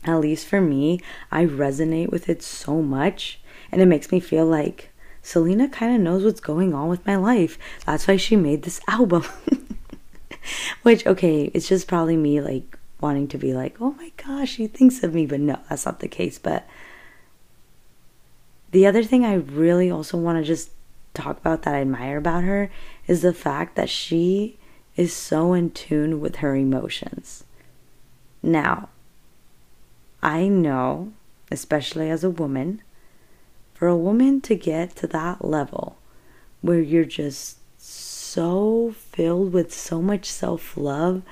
at 0.05 0.17
least 0.17 0.47
for 0.47 0.61
me 0.61 1.01
i 1.31 1.45
resonate 1.45 2.11
with 2.11 2.29
it 2.29 2.43
so 2.43 2.81
much. 2.83 3.41
And 3.73 3.81
it 3.81 3.87
makes 3.87 4.11
me 4.11 4.19
feel 4.21 4.47
like 4.47 4.91
selena 5.23 5.69
kind 5.69 5.95
of 5.95 6.01
knows 6.01 6.25
what's 6.25 6.41
going 6.41 6.75
on 6.75 6.89
with 6.89 7.07
my 7.07 7.17
life. 7.17 7.59
That's 7.87 8.09
why 8.09 8.17
she 8.17 8.37
made 8.37 8.63
this 8.63 8.81
album. 8.89 9.25
Which 10.83 11.07
okay 11.07 11.51
it's 11.53 11.69
just 11.69 11.87
probably 11.87 12.17
me 12.17 12.41
like 12.41 12.79
wanting 13.01 13.29
to 13.29 13.39
be 13.39 13.53
like 13.53 13.77
oh 13.81 13.93
my 13.93 14.13
gosh 14.17 14.53
she 14.53 14.67
thinks 14.67 15.03
of 15.03 15.13
me. 15.13 15.27
But 15.27 15.41
no 15.41 15.59
that's 15.69 15.85
not 15.85 16.01
the 16.01 16.09
case. 16.09 16.39
But 16.39 16.67
the 18.71 18.87
other 18.87 19.03
thing 19.03 19.25
I 19.25 19.35
really 19.35 19.91
also 19.91 20.17
want 20.17 20.39
to 20.39 20.45
just 20.45 20.71
talk 21.15 21.39
about 21.39 21.63
that 21.63 21.75
I 21.75 21.81
admire 21.81 22.19
about 22.19 22.45
her 22.45 22.71
is 23.07 23.23
the 23.23 23.35
fact 23.35 23.77
that 23.77 23.91
she 23.91 24.59
is 24.97 25.13
so 25.13 25.53
in 25.53 25.71
tune 25.71 26.21
with 26.21 26.37
her 26.37 26.55
emotions. 26.55 27.45
Now, 28.43 28.89
I 30.23 30.49
know, 30.49 31.13
especially 31.51 32.11
as 32.11 32.23
a 32.23 32.31
woman, 32.31 32.83
for 33.75 33.89
a 33.89 33.97
woman 33.97 34.41
to 34.43 34.55
get 34.55 34.95
to 34.97 35.07
that 35.09 35.45
level 35.45 35.97
where 36.61 36.81
you're 36.81 37.05
just 37.05 37.57
so 37.81 38.93
filled 38.93 39.53
with 39.53 39.73
so 39.73 40.03
much 40.03 40.27
self 40.27 40.77
love 40.77 41.23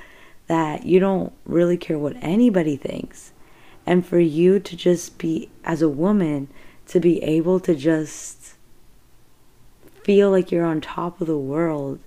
that 0.46 0.87
you 0.87 0.98
don't 0.98 1.33
really 1.44 1.77
care 1.77 1.98
what 1.98 2.16
anybody 2.20 2.77
thinks. 2.77 3.33
And 3.87 4.05
for 4.05 4.18
you 4.18 4.59
to 4.61 4.77
just 4.77 5.18
be, 5.18 5.51
as 5.64 5.83
a 5.83 5.88
woman, 5.88 6.48
to 6.88 7.01
be 7.01 7.22
able 7.22 7.61
to 7.61 7.74
just 7.74 8.55
feel 10.03 10.31
like 10.31 10.51
you're 10.51 10.64
on 10.64 10.81
top 10.81 11.20
of 11.20 11.27
the 11.27 11.38
world, 11.38 12.01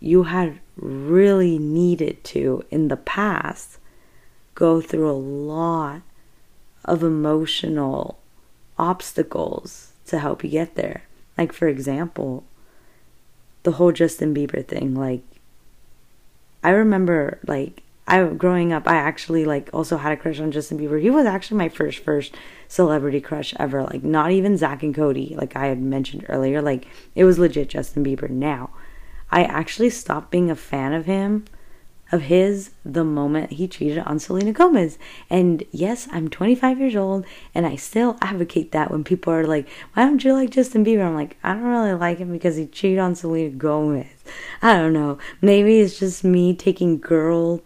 you 0.00 0.24
had 0.24 0.58
really 0.76 1.58
needed 1.58 2.22
to, 2.24 2.64
in 2.70 2.88
the 2.88 2.96
past, 2.96 3.78
go 4.54 4.80
through 4.80 5.10
a 5.10 5.12
lot 5.12 6.02
of 6.84 7.02
emotional 7.02 8.18
obstacles 8.78 9.92
to 10.06 10.18
help 10.18 10.44
you 10.44 10.50
get 10.50 10.74
there. 10.74 11.04
Like, 11.38 11.52
for 11.52 11.68
example, 11.68 12.44
the 13.62 13.72
whole 13.72 13.92
Justin 13.92 14.34
Bieber 14.34 14.66
thing. 14.66 14.94
Like, 14.94 15.22
I 16.62 16.70
remember, 16.70 17.38
like, 17.46 17.82
I 18.06 18.22
growing 18.24 18.72
up, 18.72 18.86
I 18.86 18.96
actually 18.96 19.44
like 19.44 19.70
also 19.72 19.96
had 19.96 20.12
a 20.12 20.16
crush 20.16 20.38
on 20.38 20.52
Justin 20.52 20.78
Bieber. 20.78 21.00
He 21.00 21.10
was 21.10 21.26
actually 21.26 21.58
my 21.58 21.68
first 21.68 22.00
first 22.00 22.34
celebrity 22.74 23.20
crush 23.20 23.54
ever. 23.58 23.84
Like 23.84 24.02
not 24.02 24.32
even 24.32 24.56
Zack 24.56 24.82
and 24.82 24.94
Cody, 24.94 25.34
like 25.38 25.54
I 25.54 25.66
had 25.66 25.80
mentioned 25.80 26.26
earlier. 26.28 26.60
Like 26.60 26.86
it 27.14 27.24
was 27.24 27.38
legit 27.38 27.68
Justin 27.68 28.04
Bieber. 28.04 28.28
Now, 28.28 28.70
I 29.30 29.44
actually 29.44 29.90
stopped 29.90 30.30
being 30.30 30.50
a 30.50 30.56
fan 30.56 30.92
of 30.92 31.06
him, 31.06 31.44
of 32.10 32.22
his, 32.22 32.72
the 32.84 33.04
moment 33.04 33.52
he 33.52 33.68
cheated 33.68 33.98
on 33.98 34.18
Selena 34.18 34.52
Gomez. 34.52 34.98
And 35.30 35.62
yes, 35.70 36.08
I'm 36.10 36.28
25 36.28 36.80
years 36.80 36.96
old, 36.96 37.24
and 37.54 37.64
I 37.64 37.76
still 37.76 38.18
advocate 38.20 38.72
that 38.72 38.90
when 38.90 39.04
people 39.04 39.32
are 39.32 39.46
like, 39.46 39.68
"Why 39.92 40.04
don't 40.04 40.22
you 40.24 40.34
like 40.34 40.50
Justin 40.50 40.84
Bieber?" 40.84 41.06
I'm 41.06 41.14
like, 41.14 41.36
I 41.44 41.54
don't 41.54 41.62
really 41.62 41.94
like 41.94 42.18
him 42.18 42.32
because 42.32 42.56
he 42.56 42.66
cheated 42.66 42.98
on 42.98 43.14
Selena 43.14 43.50
Gomez. 43.50 44.24
I 44.62 44.74
don't 44.74 44.92
know. 44.92 45.18
Maybe 45.40 45.78
it's 45.78 45.98
just 45.98 46.24
me 46.24 46.54
taking 46.54 46.98
girl 46.98 47.62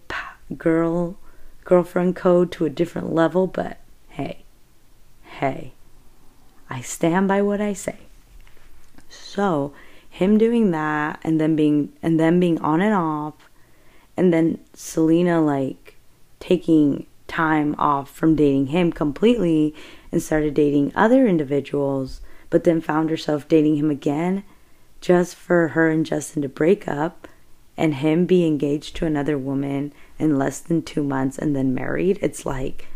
girl 0.57 1.17
girlfriend 1.65 2.15
code 2.17 2.53
to 2.53 2.67
a 2.67 2.71
different 2.71 3.15
level, 3.15 3.47
but 3.47 3.79
hey, 4.09 4.45
hey, 5.39 5.73
I 6.69 6.81
stand 6.81 7.29
by 7.29 7.43
what 7.43 7.61
I 7.61 7.73
say. 7.73 7.99
So, 9.09 9.73
him 10.11 10.37
doing 10.37 10.71
that 10.73 11.21
and 11.23 11.41
then 11.41 11.55
being 11.55 11.93
and 12.03 12.19
then 12.19 12.41
being 12.41 12.61
on 12.61 12.81
and 12.81 12.95
off 12.95 13.35
and 14.17 14.33
then 14.33 14.59
Selena 14.75 15.41
like 15.41 15.95
taking 16.41 17.07
time 17.29 17.77
off 17.79 18.11
from 18.11 18.35
dating 18.35 18.69
him 18.69 18.91
completely 18.91 19.75
and 20.11 20.21
started 20.21 20.55
dating 20.55 20.91
other 20.97 21.27
individuals, 21.27 22.21
but 22.51 22.65
then 22.65 22.81
found 22.81 23.11
herself 23.11 23.47
dating 23.47 23.77
him 23.77 23.91
again 23.91 24.43
just 25.01 25.37
for 25.37 25.69
her 25.69 25.89
and 25.89 26.05
Justin 26.05 26.43
to 26.43 26.49
break 26.49 26.89
up 26.89 27.29
and 27.77 27.97
him 27.97 28.27
be 28.27 28.45
engaged 28.45 28.97
to 28.97 29.07
another 29.07 29.39
woman 29.39 29.93
in 30.19 30.37
less 30.37 30.59
than 30.59 30.83
two 30.83 31.05
months 31.05 31.39
and 31.39 31.55
then 31.55 31.73
married, 31.73 32.19
it's 32.21 32.45
like, 32.45 32.89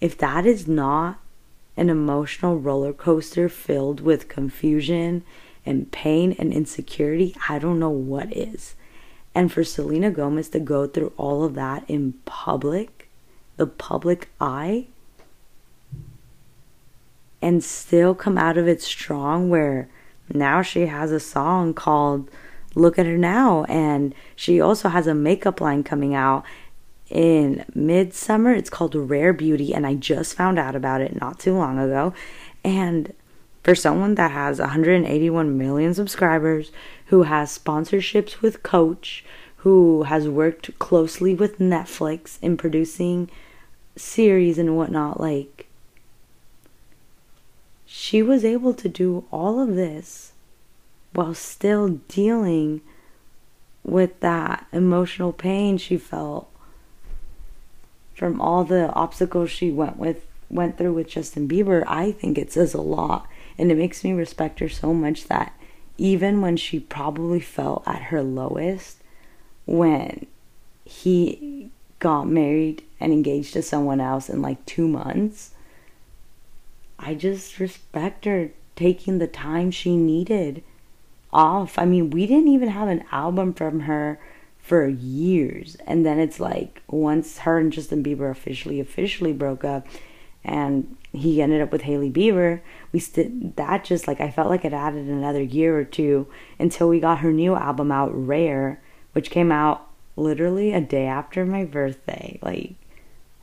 if 0.00 0.18
that 0.18 0.44
is 0.44 0.68
not 0.68 1.19
an 1.80 1.88
emotional 1.88 2.58
roller 2.58 2.92
coaster 2.92 3.48
filled 3.48 4.02
with 4.02 4.28
confusion 4.28 5.24
and 5.64 5.90
pain 5.90 6.36
and 6.38 6.52
insecurity, 6.52 7.34
I 7.48 7.58
don't 7.58 7.78
know 7.78 7.88
what 7.88 8.36
is. 8.36 8.74
And 9.34 9.50
for 9.50 9.64
Selena 9.64 10.10
Gomez 10.10 10.50
to 10.50 10.60
go 10.60 10.86
through 10.86 11.14
all 11.16 11.42
of 11.42 11.54
that 11.54 11.88
in 11.88 12.14
public, 12.26 13.08
the 13.56 13.66
public 13.66 14.28
eye, 14.38 14.88
and 17.40 17.64
still 17.64 18.14
come 18.14 18.36
out 18.36 18.58
of 18.58 18.68
it 18.68 18.82
strong, 18.82 19.48
where 19.48 19.88
now 20.28 20.60
she 20.60 20.84
has 20.86 21.10
a 21.10 21.18
song 21.18 21.72
called 21.72 22.30
Look 22.74 22.98
at 22.98 23.06
Her 23.06 23.16
Now, 23.16 23.64
and 23.64 24.14
she 24.36 24.60
also 24.60 24.90
has 24.90 25.06
a 25.06 25.14
makeup 25.14 25.62
line 25.62 25.82
coming 25.82 26.14
out 26.14 26.44
in 27.10 27.64
midsummer. 27.74 28.52
It's 28.52 28.70
called 28.70 28.94
Rare 28.94 29.32
Beauty, 29.32 29.74
and 29.74 29.86
I 29.86 29.94
just 29.94 30.34
found 30.34 30.58
out 30.58 30.74
about 30.74 31.00
it 31.00 31.20
not 31.20 31.38
too 31.38 31.54
long 31.54 31.78
ago. 31.78 32.14
And 32.64 33.12
for 33.62 33.74
someone 33.74 34.14
that 34.14 34.30
has 34.30 34.58
181 34.58 35.58
million 35.58 35.92
subscribers, 35.94 36.72
who 37.06 37.24
has 37.24 37.58
sponsorships 37.58 38.40
with 38.40 38.62
Coach, 38.62 39.24
who 39.58 40.04
has 40.04 40.28
worked 40.28 40.78
closely 40.78 41.34
with 41.34 41.58
Netflix 41.58 42.38
in 42.40 42.56
producing 42.56 43.30
series 43.96 44.58
and 44.58 44.76
whatnot, 44.76 45.20
like, 45.20 45.66
she 47.84 48.22
was 48.22 48.44
able 48.44 48.72
to 48.72 48.88
do 48.88 49.24
all 49.30 49.60
of 49.60 49.74
this 49.74 50.32
while 51.12 51.34
still 51.34 52.00
dealing 52.08 52.80
with 53.82 54.20
that 54.20 54.66
emotional 54.72 55.32
pain 55.32 55.76
she 55.76 55.96
felt 55.96 56.49
from 58.20 58.38
all 58.38 58.64
the 58.64 58.92
obstacles 58.92 59.50
she 59.50 59.70
went 59.70 59.96
with 59.96 60.26
went 60.50 60.76
through 60.76 60.92
with 60.92 61.08
Justin 61.08 61.48
Bieber, 61.48 61.84
I 61.86 62.12
think 62.12 62.36
it 62.36 62.52
says 62.52 62.74
a 62.74 62.80
lot 62.82 63.26
and 63.56 63.72
it 63.72 63.78
makes 63.78 64.04
me 64.04 64.12
respect 64.12 64.60
her 64.60 64.68
so 64.68 64.92
much 64.92 65.24
that 65.28 65.58
even 65.96 66.42
when 66.42 66.58
she 66.58 66.78
probably 66.78 67.40
felt 67.40 67.82
at 67.86 68.02
her 68.02 68.22
lowest 68.22 68.98
when 69.64 70.26
he 70.84 71.70
got 71.98 72.28
married 72.28 72.82
and 73.00 73.10
engaged 73.10 73.54
to 73.54 73.62
someone 73.62 74.02
else 74.02 74.28
in 74.28 74.42
like 74.42 74.66
2 74.66 74.86
months, 74.86 75.52
I 76.98 77.14
just 77.14 77.58
respect 77.58 78.26
her 78.26 78.50
taking 78.76 79.16
the 79.16 79.28
time 79.28 79.70
she 79.70 79.96
needed 79.96 80.62
off. 81.32 81.78
I 81.78 81.86
mean, 81.86 82.10
we 82.10 82.26
didn't 82.26 82.48
even 82.48 82.68
have 82.68 82.88
an 82.88 83.04
album 83.12 83.54
from 83.54 83.80
her 83.80 84.20
for 84.62 84.86
years. 84.86 85.76
And 85.86 86.04
then 86.04 86.18
it's 86.18 86.40
like 86.40 86.82
once 86.88 87.38
her 87.38 87.58
and 87.58 87.72
Justin 87.72 88.02
Bieber 88.02 88.30
officially 88.30 88.80
officially 88.80 89.32
broke 89.32 89.64
up 89.64 89.86
and 90.44 90.96
he 91.12 91.42
ended 91.42 91.60
up 91.60 91.72
with 91.72 91.82
Hailey 91.82 92.10
Bieber, 92.10 92.60
we 92.92 93.00
that 93.56 93.84
just 93.84 94.06
like 94.06 94.20
I 94.20 94.30
felt 94.30 94.48
like 94.48 94.64
it 94.64 94.72
added 94.72 95.06
another 95.06 95.42
year 95.42 95.76
or 95.76 95.84
two 95.84 96.28
until 96.58 96.88
we 96.88 97.00
got 97.00 97.18
her 97.18 97.32
new 97.32 97.56
album 97.56 97.90
out 97.90 98.10
Rare, 98.14 98.80
which 99.12 99.30
came 99.30 99.50
out 99.50 99.88
literally 100.16 100.72
a 100.72 100.80
day 100.80 101.06
after 101.06 101.44
my 101.44 101.64
birthday. 101.64 102.38
Like 102.42 102.74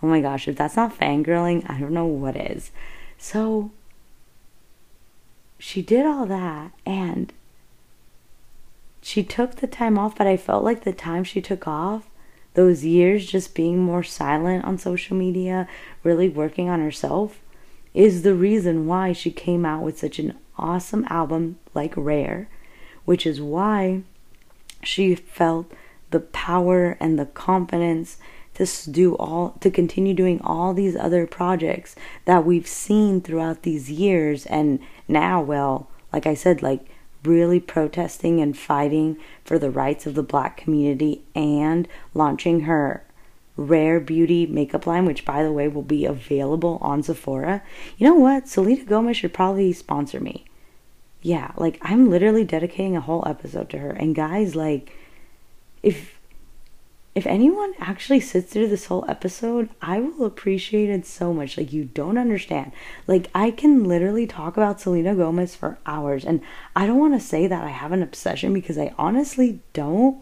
oh 0.01 0.07
my 0.07 0.21
gosh, 0.21 0.47
if 0.47 0.55
that's 0.55 0.75
not 0.75 0.97
fangirling, 0.97 1.69
I 1.69 1.79
don't 1.79 1.93
know 1.93 2.05
what 2.05 2.35
is. 2.35 2.71
So 3.17 3.71
she 5.59 5.81
did 5.81 6.05
all 6.05 6.25
that 6.27 6.71
and 6.85 7.33
she 9.07 9.23
took 9.23 9.55
the 9.55 9.67
time 9.67 9.97
off, 9.97 10.17
but 10.17 10.27
I 10.27 10.35
felt 10.35 10.65
like 10.65 10.83
the 10.83 10.91
time 10.91 11.23
she 11.23 11.39
took 11.39 11.65
off, 11.65 12.09
those 12.55 12.83
years 12.83 13.25
just 13.25 13.55
being 13.55 13.79
more 13.79 14.03
silent 14.03 14.65
on 14.65 14.77
social 14.77 15.15
media, 15.15 15.65
really 16.03 16.27
working 16.27 16.67
on 16.67 16.81
herself, 16.81 17.39
is 17.93 18.23
the 18.23 18.35
reason 18.35 18.85
why 18.85 19.13
she 19.13 19.31
came 19.31 19.65
out 19.65 19.81
with 19.81 19.97
such 19.97 20.19
an 20.19 20.37
awesome 20.57 21.05
album 21.09 21.57
like 21.73 21.93
Rare, 21.95 22.49
which 23.05 23.25
is 23.25 23.39
why 23.39 24.01
she 24.83 25.15
felt 25.15 25.71
the 26.11 26.19
power 26.19 26.97
and 26.99 27.17
the 27.17 27.27
confidence 27.27 28.17
to 28.55 28.91
do 28.91 29.15
all 29.15 29.51
to 29.61 29.71
continue 29.71 30.13
doing 30.13 30.41
all 30.41 30.73
these 30.73 30.97
other 30.97 31.25
projects 31.25 31.95
that 32.25 32.43
we've 32.43 32.67
seen 32.67 33.21
throughout 33.21 33.61
these 33.61 33.89
years. 33.89 34.45
And 34.47 34.81
now 35.07 35.41
well 35.41 35.89
like 36.11 36.27
I 36.27 36.33
said 36.33 36.61
like 36.61 36.81
really 37.23 37.59
protesting 37.59 38.39
and 38.39 38.57
fighting 38.57 39.17
for 39.43 39.57
the 39.59 39.71
rights 39.71 40.05
of 40.05 40.15
the 40.15 40.23
black 40.23 40.57
community 40.57 41.23
and 41.35 41.87
launching 42.13 42.61
her 42.61 43.03
rare 43.55 43.99
beauty 43.99 44.45
makeup 44.45 44.85
line, 44.85 45.05
which 45.05 45.25
by 45.25 45.43
the 45.43 45.51
way 45.51 45.67
will 45.67 45.81
be 45.81 46.05
available 46.05 46.77
on 46.81 47.01
Sephora. 47.01 47.63
You 47.97 48.07
know 48.07 48.15
what? 48.15 48.47
Selena 48.47 48.85
Gomez 48.85 49.17
should 49.17 49.33
probably 49.33 49.73
sponsor 49.73 50.19
me. 50.19 50.45
Yeah, 51.21 51.51
like 51.57 51.79
I'm 51.81 52.09
literally 52.09 52.43
dedicating 52.43 52.95
a 52.95 53.01
whole 53.01 53.23
episode 53.27 53.69
to 53.71 53.79
her. 53.79 53.89
And 53.89 54.15
guys, 54.15 54.55
like, 54.55 54.93
if 55.81 56.16
if 57.17 57.25
anyone 57.25 57.73
actually 57.79 58.19
sits 58.19 58.53
through 58.53 58.67
this 58.67 58.85
whole 58.85 59.03
episode, 59.07 59.69
I 59.81 59.99
will 59.99 60.23
appreciate 60.23 60.91
it 60.91 61.03
so 61.07 61.33
much. 61.33 61.57
Like, 61.57 61.73
you 61.73 61.85
don't 61.85 62.19
understand. 62.19 62.73
Like, 63.07 63.31
I 63.33 63.49
can 63.49 63.85
literally 63.85 64.27
talk 64.27 64.55
about 64.55 64.79
Selena 64.79 65.15
Gomez 65.15 65.55
for 65.55 65.79
hours, 65.87 66.23
and 66.23 66.41
I 66.75 66.85
don't 66.85 66.99
want 66.99 67.19
to 67.19 67.27
say 67.27 67.47
that 67.47 67.63
I 67.63 67.69
have 67.69 67.91
an 67.91 68.03
obsession 68.03 68.53
because 68.53 68.77
I 68.77 68.93
honestly 68.99 69.61
don't. 69.73 70.21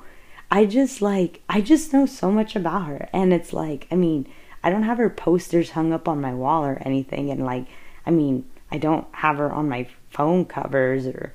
I 0.50 0.66
just 0.66 1.02
like, 1.02 1.42
I 1.50 1.60
just 1.60 1.92
know 1.92 2.06
so 2.06 2.32
much 2.32 2.56
about 2.56 2.86
her. 2.86 3.10
And 3.12 3.34
it's 3.34 3.52
like, 3.52 3.88
I 3.92 3.96
mean, 3.96 4.26
I 4.64 4.70
don't 4.70 4.84
have 4.84 4.98
her 4.98 5.10
posters 5.10 5.72
hung 5.72 5.92
up 5.92 6.08
on 6.08 6.22
my 6.22 6.34
wall 6.34 6.64
or 6.64 6.82
anything. 6.86 7.30
And 7.30 7.44
like, 7.44 7.68
I 8.06 8.12
mean, 8.12 8.46
I 8.72 8.78
don't 8.78 9.06
have 9.12 9.36
her 9.36 9.52
on 9.52 9.68
my 9.68 9.90
phone 10.12 10.46
covers 10.46 11.08
or 11.08 11.34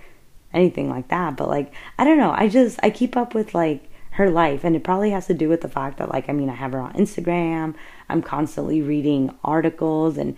anything 0.55 0.89
like 0.89 1.09
that. 1.09 1.37
But 1.37 1.49
like, 1.51 1.75
I 1.99 2.05
don't 2.05 2.17
know. 2.17 2.31
I 2.31 2.49
just, 2.49 2.81
I 2.83 2.89
keep 2.89 3.15
up 3.15 3.35
with 3.35 3.55
like, 3.55 3.90
her 4.21 4.31
life. 4.31 4.65
And 4.65 4.77
it 4.77 4.85
probably 4.85 5.11
has 5.11 5.27
to 5.27 5.35
do 5.35 5.49
with 5.49 5.63
the 5.63 5.69
fact 5.69 5.97
that, 5.99 6.11
like, 6.13 6.29
I 6.29 6.33
mean, 6.33 6.51
I 6.51 6.55
have 6.55 6.73
her 6.73 6.81
on 6.81 6.93
Instagram, 6.93 7.75
I'm 8.09 8.23
constantly 8.23 8.83
reading 8.83 9.35
articles, 9.43 10.19
and 10.19 10.37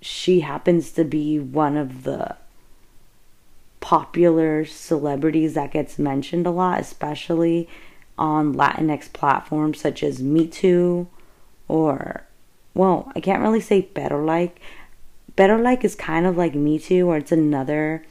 she 0.00 0.40
happens 0.40 0.92
to 0.92 1.04
be 1.04 1.38
one 1.38 1.76
of 1.76 2.04
the 2.04 2.36
popular 3.80 4.64
celebrities 4.64 5.54
that 5.54 5.72
gets 5.72 5.98
mentioned 5.98 6.46
a 6.46 6.50
lot, 6.50 6.78
especially 6.80 7.68
on 8.16 8.54
Latinx 8.54 9.12
platforms 9.12 9.80
such 9.80 10.02
as 10.02 10.20
mitú 10.20 11.06
or, 11.66 12.24
well, 12.74 13.10
I 13.14 13.20
can't 13.20 13.42
really 13.42 13.60
say 13.60 13.82
Pero 13.82 14.24
Like. 14.24 14.60
Pero 15.36 15.56
Like 15.56 15.84
is 15.84 15.94
kind 15.94 16.26
of 16.26 16.36
like 16.36 16.54
mitú, 16.54 17.06
or 17.06 17.16
it's 17.16 17.32
another 17.32 18.04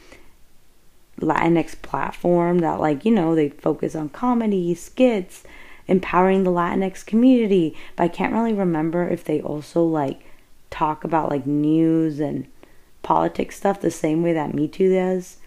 Latinx 1.20 1.82
platform 1.82 2.60
that, 2.60 2.80
like, 2.80 3.06
you 3.06 3.12
know, 3.12 3.36
they 3.36 3.50
focus 3.50 3.96
on 3.96 4.10
comedy, 4.10 4.74
skits, 4.76 5.44
empowering 5.88 6.44
the 6.44 6.52
Latinx 6.52 7.06
community. 7.06 7.76
But 7.96 8.04
I 8.04 8.08
can't 8.08 8.34
really 8.34 8.54
remember 8.54 9.08
if 9.08 9.24
they 9.24 9.42
also, 9.42 9.84
like, 9.84 10.22
talk 10.70 11.04
about, 11.04 11.30
like, 11.30 11.46
news 11.46 12.20
and 12.20 12.48
politics 13.02 13.58
stuff 13.58 13.82
the 13.82 13.92
same 13.92 14.22
way 14.22 14.34
that 14.34 14.52
mitú 14.52 14.94
does. 14.94 15.38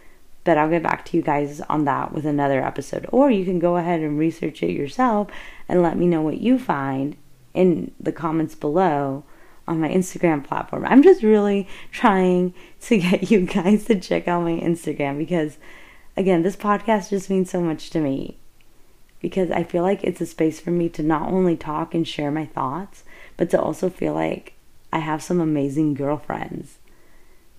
But 0.43 0.57
I'll 0.57 0.71
get 0.71 0.83
back 0.83 1.05
to 1.07 1.17
you 1.17 1.23
guys 1.23 1.61
on 1.63 1.85
that 1.85 2.13
with 2.13 2.25
another 2.25 2.65
episode. 2.65 3.07
Or 3.13 3.31
you 3.31 3.45
can 3.45 3.59
go 3.59 3.77
ahead 3.77 4.01
and 4.01 4.19
research 4.19 4.63
it 4.63 4.73
yourself 4.73 5.29
and 5.69 5.83
let 5.83 5.99
me 5.99 6.07
know 6.07 6.23
what 6.23 6.41
you 6.41 6.59
find 6.59 7.17
in 7.53 7.93
the 8.01 8.13
comments 8.13 8.55
below 8.55 9.25
on 9.71 9.81
my 9.81 9.89
Instagram 9.89 10.43
platform. 10.45 10.85
I'm 10.85 11.03
just 11.03 11.23
really 11.23 11.69
trying 11.93 12.53
to 12.83 12.99
get 12.99 13.31
you 13.31 13.47
guys 13.47 13.85
to 13.85 13.99
check 13.99 14.27
out 14.27 14.43
my 14.43 14.59
Instagram 14.59 15.17
because, 15.17 15.59
again, 16.17 16.43
this 16.43 16.57
podcast 16.57 17.11
just 17.11 17.31
means 17.31 17.51
so 17.51 17.61
much 17.61 17.91
to 17.91 18.01
me. 18.01 18.37
Because 19.21 19.51
I 19.51 19.65
feel 19.65 19.83
like 19.83 20.03
it's 20.03 20.21
a 20.21 20.27
space 20.27 20.61
for 20.61 20.71
me 20.71 20.89
to 20.91 21.03
not 21.03 21.31
only 21.31 21.57
talk 21.57 21.95
and 21.95 22.09
share 22.09 22.31
my 22.31 22.47
thoughts, 22.47 23.05
but 23.37 23.51
to 23.51 23.61
also 23.61 23.91
feel 23.91 24.15
like 24.15 24.55
I 24.93 24.99
have 24.99 25.23
some 25.23 25.41
amazing 25.41 25.95
girlfriends 25.95 26.79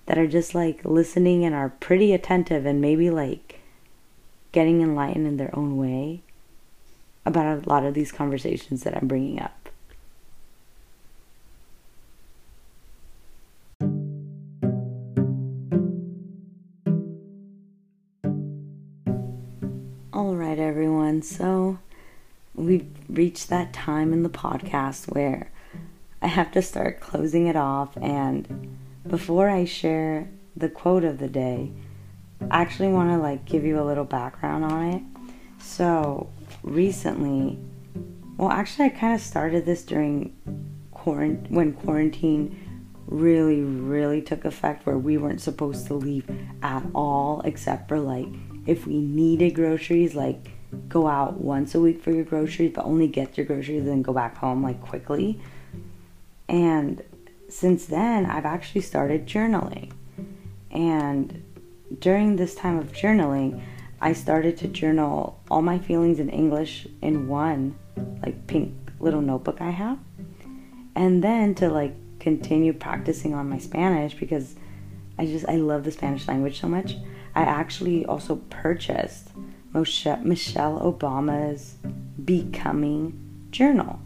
that 0.06 0.18
are 0.18 0.26
just 0.26 0.54
like 0.54 0.84
listening 0.84 1.44
and 1.44 1.54
are 1.54 1.70
pretty 1.70 2.12
attentive 2.12 2.66
and 2.66 2.80
maybe 2.80 3.10
like 3.10 3.60
getting 4.50 4.82
enlightened 4.82 5.26
in 5.26 5.36
their 5.36 5.56
own 5.56 5.76
way 5.76 6.20
about 7.24 7.46
a 7.64 7.68
lot 7.68 7.84
of 7.84 7.94
these 7.94 8.12
conversations 8.12 8.82
that 8.82 8.96
I'm 8.96 9.06
bringing 9.06 9.40
up. 9.40 9.61
Everyone. 21.12 21.22
So 21.22 21.78
we've 22.54 22.86
reached 23.08 23.48
that 23.48 23.72
time 23.72 24.12
in 24.12 24.22
the 24.22 24.30
podcast 24.30 25.12
where 25.14 25.50
I 26.20 26.28
have 26.28 26.52
to 26.52 26.62
start 26.62 27.00
closing 27.00 27.46
it 27.46 27.56
off. 27.56 27.96
And 28.00 28.76
before 29.06 29.48
I 29.48 29.64
share 29.64 30.28
the 30.56 30.68
quote 30.68 31.04
of 31.04 31.18
the 31.18 31.28
day, 31.28 31.70
I 32.50 32.62
actually 32.62 32.88
want 32.88 33.10
to 33.10 33.18
like 33.18 33.44
give 33.44 33.64
you 33.64 33.80
a 33.80 33.84
little 33.84 34.04
background 34.04 34.64
on 34.64 34.88
it. 34.88 35.02
So 35.58 36.28
recently, 36.62 37.58
well, 38.36 38.50
actually, 38.50 38.86
I 38.86 38.90
kind 38.90 39.14
of 39.14 39.20
started 39.20 39.66
this 39.66 39.84
during 39.84 40.34
quarant- 40.94 41.50
when 41.50 41.74
quarantine 41.74 42.56
really, 43.06 43.60
really 43.60 44.22
took 44.22 44.44
effect, 44.44 44.86
where 44.86 44.98
we 44.98 45.18
weren't 45.18 45.40
supposed 45.40 45.86
to 45.88 45.94
leave 45.94 46.24
at 46.62 46.82
all, 46.94 47.42
except 47.44 47.88
for 47.88 48.00
like 48.00 48.28
if 48.66 48.86
we 48.86 48.98
needed 48.98 49.54
groceries, 49.54 50.14
like 50.14 50.51
go 50.88 51.06
out 51.06 51.40
once 51.40 51.74
a 51.74 51.80
week 51.80 52.02
for 52.02 52.10
your 52.12 52.24
groceries, 52.24 52.72
but 52.74 52.84
only 52.84 53.06
get 53.08 53.36
your 53.36 53.46
groceries 53.46 53.86
and 53.86 54.04
go 54.04 54.12
back 54.12 54.36
home 54.36 54.62
like 54.62 54.80
quickly. 54.80 55.40
And 56.48 57.02
since 57.48 57.86
then, 57.86 58.26
I've 58.26 58.46
actually 58.46 58.80
started 58.80 59.26
journaling. 59.26 59.92
And 60.70 61.42
during 61.98 62.36
this 62.36 62.54
time 62.54 62.78
of 62.78 62.92
journaling, 62.92 63.62
I 64.00 64.14
started 64.14 64.56
to 64.58 64.68
journal 64.68 65.38
all 65.50 65.62
my 65.62 65.78
feelings 65.78 66.18
in 66.18 66.28
English 66.28 66.86
in 67.02 67.28
one 67.28 67.76
like 68.22 68.46
pink 68.46 68.74
little 69.00 69.20
notebook 69.20 69.60
I 69.60 69.70
have. 69.70 69.98
And 70.94 71.22
then 71.22 71.54
to 71.56 71.68
like 71.68 71.94
continue 72.18 72.72
practicing 72.72 73.34
on 73.34 73.48
my 73.48 73.58
Spanish 73.58 74.14
because 74.14 74.54
I 75.18 75.26
just 75.26 75.46
I 75.48 75.56
love 75.56 75.84
the 75.84 75.90
Spanish 75.90 76.26
language 76.26 76.60
so 76.60 76.68
much. 76.68 76.96
I 77.34 77.42
actually 77.42 78.04
also 78.06 78.36
purchased 78.50 79.28
Michelle 79.74 80.80
Obama's 80.80 81.76
Becoming 82.22 83.18
Journal. 83.50 84.00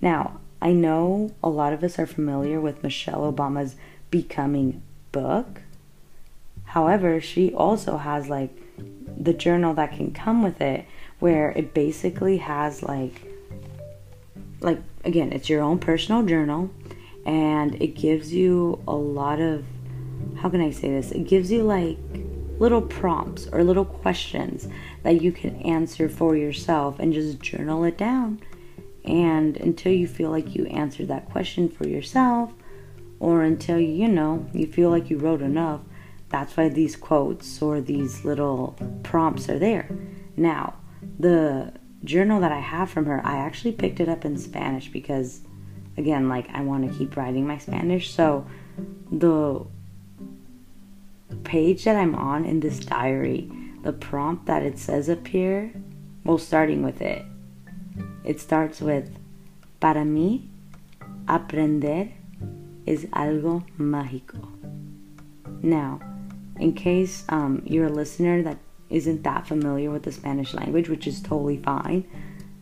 Now, 0.00 0.40
I 0.62 0.72
know 0.72 1.34
a 1.42 1.48
lot 1.48 1.72
of 1.72 1.82
us 1.82 1.98
are 1.98 2.06
familiar 2.06 2.60
with 2.60 2.82
Michelle 2.82 3.32
Obama's 3.32 3.76
Becoming 4.10 4.82
book. 5.12 5.62
However, 6.64 7.20
she 7.20 7.52
also 7.54 7.96
has 7.96 8.28
like 8.28 8.56
the 9.16 9.32
journal 9.32 9.74
that 9.74 9.96
can 9.96 10.12
come 10.12 10.42
with 10.42 10.60
it 10.60 10.86
where 11.18 11.50
it 11.52 11.74
basically 11.74 12.38
has 12.38 12.82
like 12.82 13.22
like 14.60 14.80
again, 15.04 15.32
it's 15.32 15.48
your 15.48 15.62
own 15.62 15.78
personal 15.78 16.24
journal 16.24 16.70
and 17.24 17.80
it 17.80 17.94
gives 17.94 18.32
you 18.32 18.82
a 18.86 18.94
lot 18.94 19.40
of 19.40 19.64
how 20.36 20.48
can 20.48 20.60
I 20.60 20.70
say 20.70 20.90
this? 20.90 21.10
It 21.12 21.26
gives 21.26 21.50
you 21.50 21.62
like 21.62 21.98
little 22.58 22.82
prompts 22.82 23.46
or 23.48 23.64
little 23.64 23.84
questions 23.86 24.68
that 25.02 25.22
you 25.22 25.32
can 25.32 25.56
answer 25.62 26.08
for 26.08 26.36
yourself 26.36 26.98
and 26.98 27.12
just 27.12 27.40
journal 27.40 27.84
it 27.84 27.96
down. 27.96 28.40
And 29.04 29.56
until 29.56 29.92
you 29.92 30.06
feel 30.06 30.30
like 30.30 30.54
you 30.54 30.66
answered 30.66 31.08
that 31.08 31.30
question 31.30 31.68
for 31.68 31.88
yourself, 31.88 32.52
or 33.18 33.42
until 33.42 33.78
you 33.78 34.08
know 34.08 34.46
you 34.52 34.66
feel 34.66 34.90
like 34.90 35.10
you 35.10 35.18
wrote 35.18 35.42
enough, 35.42 35.80
that's 36.28 36.56
why 36.56 36.68
these 36.68 36.96
quotes 36.96 37.60
or 37.60 37.80
these 37.80 38.24
little 38.24 38.76
prompts 39.02 39.48
are 39.48 39.58
there. 39.58 39.88
Now, 40.36 40.74
the 41.18 41.72
journal 42.04 42.40
that 42.40 42.52
I 42.52 42.60
have 42.60 42.90
from 42.90 43.06
her, 43.06 43.20
I 43.24 43.38
actually 43.38 43.72
picked 43.72 44.00
it 44.00 44.08
up 44.08 44.24
in 44.24 44.36
Spanish 44.36 44.88
because, 44.88 45.40
again, 45.96 46.28
like 46.28 46.48
I 46.50 46.62
want 46.62 46.90
to 46.90 46.98
keep 46.98 47.16
writing 47.16 47.46
my 47.46 47.58
Spanish. 47.58 48.14
So, 48.14 48.46
the 49.10 49.66
page 51.44 51.84
that 51.84 51.96
I'm 51.96 52.14
on 52.14 52.44
in 52.44 52.60
this 52.60 52.78
diary, 52.78 53.50
the 53.82 53.92
prompt 53.92 54.46
that 54.46 54.62
it 54.62 54.78
says 54.78 55.08
up 55.08 55.26
here, 55.26 55.72
well, 56.24 56.38
starting 56.38 56.82
with 56.82 57.00
it, 57.00 57.24
it 58.24 58.40
starts 58.40 58.80
with 58.80 59.10
Para 59.80 60.02
mí, 60.02 60.46
aprender 61.26 62.12
es 62.86 63.06
algo 63.06 63.64
mágico. 63.78 64.46
Now, 65.62 66.00
in 66.58 66.74
case 66.74 67.24
um, 67.30 67.62
you're 67.64 67.86
a 67.86 67.92
listener 67.92 68.42
that 68.42 68.58
isn't 68.90 69.22
that 69.22 69.46
familiar 69.46 69.90
with 69.90 70.02
the 70.02 70.12
Spanish 70.12 70.52
language, 70.52 70.88
which 70.88 71.06
is 71.06 71.22
totally 71.22 71.56
fine, 71.56 72.04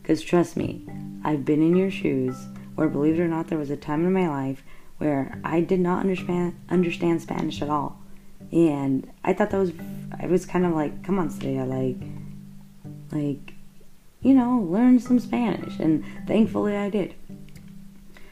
because 0.01 0.23
trust 0.23 0.57
me, 0.57 0.87
I've 1.25 1.45
been 1.45 1.63
in 1.63 1.75
your 1.75 1.91
shoes 1.91 2.37
where, 2.77 2.89
believe 2.89 3.19
it 3.19 3.23
or 3.23 3.29
not, 3.29 3.49
there 3.49 3.59
was 3.59 3.71
a 3.71 3.77
time 3.77 4.07
in 4.07 4.13
my 4.13 4.29
life 4.29 4.63
where 4.99 5.41
I 5.43 5.61
did 5.61 5.81
not 5.81 6.01
understand 6.01 6.55
understand 6.69 7.23
Spanish 7.23 7.63
at 7.63 7.71
all 7.71 8.01
and 8.53 9.11
I 9.25 9.33
thought 9.33 9.51
that 9.51 9.59
was 9.59 9.73
I 10.21 10.27
was 10.27 10.47
kind 10.47 10.65
of 10.65 10.75
like, 10.75 11.03
come 11.05 11.19
on, 11.19 11.31
Staya, 11.31 11.67
like, 11.67 12.09
like, 13.13 13.55
you 14.21 14.35
know, 14.35 14.59
learn 14.59 15.01
some 15.01 15.19
Spanish, 15.19 15.79
and 15.79 16.05
thankfully 16.27 16.77
I 16.77 16.91
did. 16.91 17.15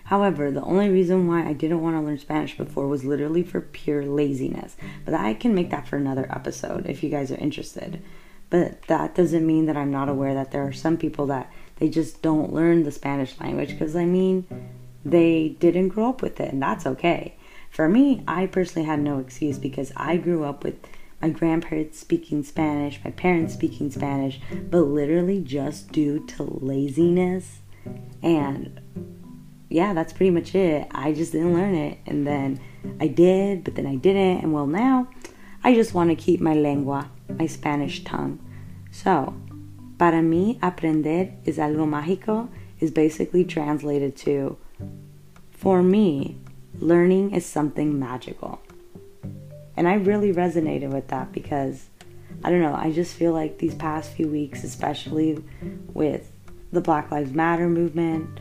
However, 0.04 0.52
the 0.52 0.62
only 0.62 0.88
reason 0.88 1.26
why 1.26 1.44
I 1.44 1.52
didn't 1.52 1.82
want 1.82 1.96
to 1.96 2.00
learn 2.00 2.18
Spanish 2.18 2.56
before 2.56 2.86
was 2.86 3.04
literally 3.04 3.42
for 3.42 3.60
pure 3.60 4.04
laziness. 4.06 4.76
But 5.04 5.14
I 5.14 5.34
can 5.34 5.54
make 5.54 5.70
that 5.70 5.88
for 5.88 5.96
another 5.96 6.28
episode 6.30 6.86
if 6.86 7.02
you 7.02 7.10
guys 7.10 7.32
are 7.32 7.36
interested. 7.36 8.00
But 8.48 8.82
that 8.82 9.16
doesn't 9.16 9.44
mean 9.44 9.66
that 9.66 9.76
I'm 9.76 9.90
not 9.90 10.08
aware 10.08 10.32
that 10.34 10.52
there 10.52 10.64
are 10.64 10.72
some 10.72 10.96
people 10.96 11.26
that 11.26 11.50
they 11.76 11.88
just 11.88 12.22
don't 12.22 12.52
learn 12.52 12.84
the 12.84 12.92
Spanish 12.92 13.38
language 13.40 13.70
because 13.70 13.96
I 13.96 14.04
mean, 14.04 14.46
they 15.04 15.56
didn't 15.58 15.88
grow 15.88 16.10
up 16.10 16.22
with 16.22 16.40
it, 16.40 16.52
and 16.52 16.62
that's 16.62 16.86
okay. 16.86 17.34
For 17.70 17.88
me, 17.88 18.22
I 18.28 18.46
personally 18.46 18.86
had 18.86 19.00
no 19.00 19.18
excuse 19.18 19.58
because 19.58 19.92
I 19.96 20.18
grew 20.18 20.44
up 20.44 20.62
with 20.62 20.76
my 21.26 21.32
grandparents 21.32 21.98
speaking 21.98 22.44
Spanish, 22.44 23.00
my 23.04 23.10
parents 23.10 23.54
speaking 23.54 23.90
Spanish, 23.90 24.40
but 24.70 24.82
literally 24.82 25.40
just 25.40 25.90
due 25.90 26.24
to 26.26 26.44
laziness. 26.44 27.60
And 28.22 28.80
yeah, 29.68 29.92
that's 29.92 30.12
pretty 30.12 30.30
much 30.30 30.54
it. 30.54 30.86
I 30.92 31.12
just 31.12 31.32
didn't 31.32 31.54
learn 31.54 31.74
it. 31.74 31.98
And 32.06 32.26
then 32.26 32.60
I 33.00 33.08
did, 33.08 33.64
but 33.64 33.74
then 33.74 33.86
I 33.86 33.96
didn't. 33.96 34.44
And 34.44 34.52
well, 34.52 34.66
now 34.68 35.08
I 35.64 35.74
just 35.74 35.94
want 35.94 36.10
to 36.10 36.16
keep 36.16 36.40
my 36.40 36.54
lengua, 36.54 37.10
my 37.28 37.46
Spanish 37.46 38.04
tongue. 38.04 38.38
So, 38.92 39.34
para 39.98 40.22
mí, 40.22 40.60
aprender 40.60 41.32
es 41.44 41.58
algo 41.58 41.88
mágico 41.88 42.48
is 42.78 42.92
basically 42.92 43.44
translated 43.44 44.16
to, 44.18 44.56
for 45.50 45.82
me, 45.82 46.38
learning 46.78 47.32
is 47.32 47.44
something 47.44 47.98
magical. 47.98 48.60
And 49.76 49.86
I 49.86 49.94
really 49.94 50.32
resonated 50.32 50.90
with 50.90 51.08
that 51.08 51.32
because 51.32 51.88
I 52.44 52.50
don't 52.50 52.60
know, 52.60 52.74
I 52.74 52.92
just 52.92 53.14
feel 53.14 53.32
like 53.32 53.58
these 53.58 53.74
past 53.74 54.12
few 54.12 54.28
weeks, 54.28 54.64
especially 54.64 55.42
with 55.92 56.30
the 56.72 56.80
Black 56.80 57.10
Lives 57.10 57.32
Matter 57.32 57.68
movement, 57.68 58.40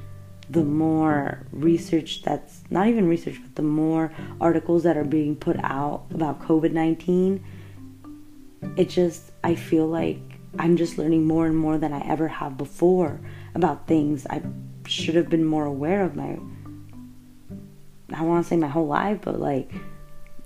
the 0.49 0.63
more 0.63 1.45
research 1.51 2.21
that's 2.23 2.61
not 2.69 2.87
even 2.87 3.07
research, 3.07 3.39
but 3.41 3.55
the 3.55 3.63
more 3.63 4.11
articles 4.39 4.83
that 4.83 4.97
are 4.97 5.03
being 5.03 5.35
put 5.35 5.57
out 5.63 6.05
about 6.13 6.41
COVID 6.41 6.71
19, 6.71 7.43
it 8.77 8.89
just, 8.89 9.31
I 9.43 9.55
feel 9.55 9.87
like 9.87 10.19
I'm 10.57 10.77
just 10.77 10.97
learning 10.97 11.25
more 11.25 11.45
and 11.45 11.57
more 11.57 11.77
than 11.77 11.93
I 11.93 12.05
ever 12.07 12.27
have 12.27 12.57
before 12.57 13.19
about 13.53 13.87
things 13.87 14.25
I 14.29 14.41
should 14.87 15.15
have 15.15 15.29
been 15.29 15.45
more 15.45 15.65
aware 15.65 16.03
of 16.03 16.15
my 16.15 16.37
I 18.13 18.21
want 18.21 18.45
to 18.45 18.49
say 18.49 18.55
my 18.55 18.67
whole 18.67 18.87
life, 18.87 19.19
but 19.23 19.39
like 19.39 19.71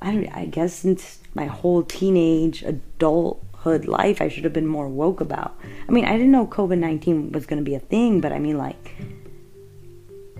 I 0.01 0.11
don't. 0.11 0.27
I 0.29 0.45
guess 0.45 0.73
since 0.73 1.19
my 1.33 1.45
whole 1.45 1.83
teenage 1.83 2.63
adulthood 2.63 3.85
life, 3.85 4.21
I 4.21 4.29
should 4.29 4.43
have 4.43 4.53
been 4.53 4.67
more 4.67 4.87
woke 4.87 5.21
about. 5.21 5.59
I 5.87 5.91
mean, 5.91 6.05
I 6.05 6.13
didn't 6.13 6.31
know 6.31 6.47
COVID 6.47 6.77
nineteen 6.77 7.31
was 7.31 7.45
going 7.45 7.63
to 7.63 7.69
be 7.69 7.75
a 7.75 7.79
thing, 7.79 8.21
but 8.21 8.31
I 8.31 8.39
mean, 8.39 8.57
like 8.57 8.95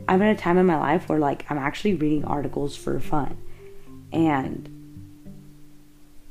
I'm 0.07 0.21
at 0.21 0.35
a 0.35 0.39
time 0.39 0.57
in 0.57 0.65
my 0.65 0.77
life 0.77 1.09
where 1.09 1.19
like 1.19 1.45
I'm 1.49 1.57
actually 1.57 1.95
reading 1.95 2.25
articles 2.25 2.75
for 2.75 2.99
fun, 2.99 3.37
and 4.11 4.69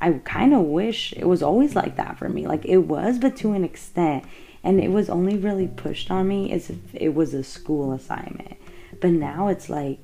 I 0.01 0.12
kind 0.25 0.55
of 0.55 0.62
wish 0.62 1.12
it 1.12 1.27
was 1.27 1.43
always 1.43 1.75
like 1.75 1.97
that 1.97 2.19
for 2.19 2.29
me. 2.29 2.47
Like 2.47 2.64
it 2.64 2.79
was, 2.79 3.19
but 3.19 3.37
to 3.38 3.53
an 3.53 3.64
extent. 3.64 4.25
And 4.64 4.81
it 4.81 4.91
was 4.91 5.09
only 5.09 5.37
really 5.37 5.69
pushed 5.69 6.11
on 6.11 6.27
me 6.27 6.51
as 6.51 6.69
if 6.69 6.79
it 6.93 7.14
was 7.14 7.33
a 7.33 7.45
school 7.45 7.93
assignment. 7.93 8.57
But 9.01 9.12
now 9.12 9.47
it's 9.47 9.71
like 9.71 10.01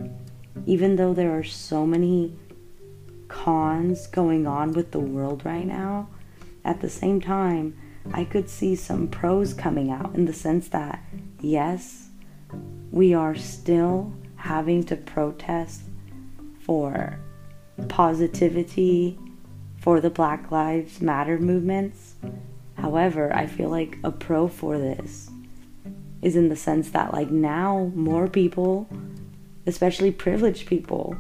even 0.65 0.95
though 0.95 1.13
there 1.13 1.37
are 1.37 1.43
so 1.43 1.85
many 1.85 2.33
cons 3.35 4.07
going 4.07 4.47
on 4.47 4.73
with 4.73 4.93
the 4.93 5.01
world 5.01 5.45
right 5.45 5.67
now, 5.67 6.09
at 6.65 6.81
the 6.81 6.89
same 6.89 7.21
time, 7.21 7.77
I 8.13 8.25
could 8.25 8.49
see 8.49 8.77
some 8.77 9.09
pros 9.09 9.53
coming 9.53 9.91
out 9.91 10.15
in 10.15 10.25
the 10.25 10.33
sense 10.33 10.69
that, 10.69 11.03
yes, 11.41 12.09
we 12.93 13.13
are 13.13 13.35
still 13.35 14.15
having 14.37 14.85
to 14.85 14.97
protest 14.97 15.83
for 16.61 17.19
positivity, 17.89 19.19
for 19.79 20.01
the 20.01 20.11
Black 20.11 20.51
Lives 20.53 21.01
Matter 21.01 21.39
movements. 21.39 22.15
However, 22.75 23.35
I 23.35 23.47
feel 23.47 23.69
like 23.69 23.99
a 24.05 24.13
pro 24.13 24.47
for 24.47 24.79
this 24.79 25.29
is 26.23 26.37
in 26.37 26.49
the 26.49 26.57
sense 26.57 26.91
that, 26.91 27.13
like, 27.13 27.31
now 27.31 27.91
more 27.95 28.29
people 28.29 28.89
especially 29.67 30.13
privileged 30.13 30.67
people. 30.67 31.17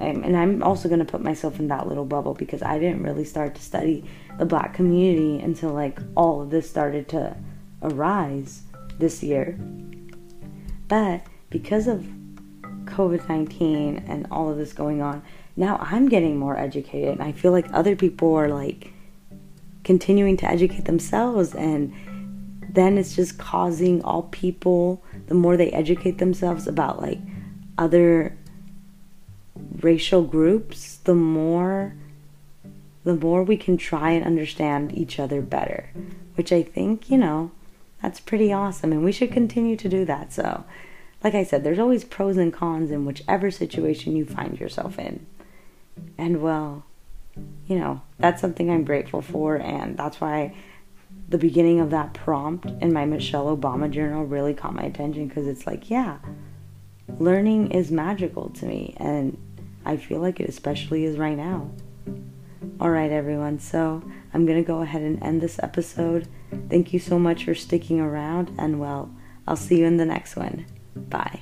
Um, 0.00 0.24
and 0.24 0.36
I'm 0.36 0.62
also 0.62 0.88
going 0.88 1.00
to 1.00 1.04
put 1.04 1.22
myself 1.22 1.60
in 1.60 1.68
that 1.68 1.86
little 1.86 2.04
bubble 2.04 2.34
because 2.34 2.62
I 2.62 2.78
didn't 2.78 3.02
really 3.02 3.24
start 3.24 3.54
to 3.54 3.62
study 3.62 4.04
the 4.38 4.46
black 4.46 4.74
community 4.74 5.42
until 5.42 5.72
like 5.72 6.00
all 6.16 6.42
of 6.42 6.50
this 6.50 6.68
started 6.68 7.08
to 7.10 7.36
arise 7.82 8.62
this 8.98 9.22
year. 9.22 9.58
But 10.88 11.22
because 11.50 11.86
of 11.86 12.06
COVID 12.84 13.28
19 13.28 14.04
and 14.06 14.26
all 14.30 14.50
of 14.50 14.56
this 14.56 14.72
going 14.72 15.02
on, 15.02 15.22
now 15.56 15.78
I'm 15.80 16.08
getting 16.08 16.38
more 16.38 16.56
educated. 16.58 17.10
And 17.10 17.22
I 17.22 17.32
feel 17.32 17.52
like 17.52 17.66
other 17.72 17.94
people 17.94 18.34
are 18.34 18.48
like 18.48 18.92
continuing 19.84 20.36
to 20.38 20.46
educate 20.46 20.84
themselves 20.84 21.54
and 21.54 21.92
then 22.72 22.96
it's 22.96 23.14
just 23.14 23.38
causing 23.38 24.02
all 24.02 24.22
people, 24.24 25.04
the 25.26 25.34
more 25.34 25.56
they 25.56 25.70
educate 25.72 26.18
themselves 26.18 26.66
about 26.66 27.02
like 27.02 27.18
other 27.76 28.36
racial 29.82 30.22
groups, 30.22 30.96
the 30.96 31.14
more 31.14 31.94
the 33.04 33.14
more 33.16 33.42
we 33.42 33.56
can 33.56 33.76
try 33.76 34.10
and 34.10 34.24
understand 34.24 34.96
each 34.96 35.18
other 35.18 35.42
better, 35.42 35.90
which 36.36 36.52
I 36.52 36.62
think, 36.62 37.10
you 37.10 37.18
know, 37.18 37.50
that's 38.00 38.20
pretty 38.20 38.52
awesome 38.52 38.92
and 38.92 39.02
we 39.02 39.12
should 39.12 39.32
continue 39.32 39.76
to 39.76 39.88
do 39.88 40.04
that. 40.04 40.32
So, 40.32 40.64
like 41.24 41.34
I 41.34 41.44
said, 41.44 41.64
there's 41.64 41.78
always 41.78 42.04
pros 42.04 42.36
and 42.36 42.52
cons 42.52 42.90
in 42.90 43.04
whichever 43.04 43.50
situation 43.50 44.16
you 44.16 44.24
find 44.24 44.58
yourself 44.58 44.98
in. 44.98 45.26
And 46.16 46.42
well, 46.42 46.84
you 47.66 47.78
know, 47.78 48.02
that's 48.18 48.40
something 48.40 48.70
I'm 48.70 48.84
grateful 48.84 49.22
for 49.22 49.56
and 49.56 49.96
that's 49.96 50.20
why 50.20 50.54
the 51.28 51.38
beginning 51.38 51.80
of 51.80 51.90
that 51.90 52.12
prompt 52.14 52.66
in 52.82 52.92
my 52.92 53.04
Michelle 53.04 53.56
Obama 53.56 53.90
journal 53.90 54.24
really 54.24 54.54
caught 54.54 54.74
my 54.74 54.82
attention 54.82 55.26
because 55.26 55.46
it's 55.46 55.66
like, 55.66 55.90
yeah, 55.90 56.18
learning 57.18 57.70
is 57.72 57.90
magical 57.90 58.50
to 58.50 58.66
me 58.66 58.94
and 58.98 59.36
I 59.84 59.96
feel 59.96 60.20
like 60.20 60.40
it 60.40 60.48
especially 60.48 61.04
is 61.04 61.18
right 61.18 61.36
now. 61.36 61.70
All 62.80 62.90
right, 62.90 63.10
everyone. 63.10 63.58
So 63.58 64.02
I'm 64.34 64.46
going 64.46 64.62
to 64.62 64.66
go 64.66 64.82
ahead 64.82 65.02
and 65.02 65.22
end 65.22 65.40
this 65.40 65.58
episode. 65.62 66.28
Thank 66.68 66.92
you 66.92 66.98
so 66.98 67.18
much 67.18 67.44
for 67.44 67.54
sticking 67.54 68.00
around, 68.00 68.54
and 68.58 68.80
well, 68.80 69.14
I'll 69.46 69.56
see 69.56 69.78
you 69.78 69.86
in 69.86 69.96
the 69.96 70.04
next 70.04 70.36
one. 70.36 70.66
Bye. 70.96 71.40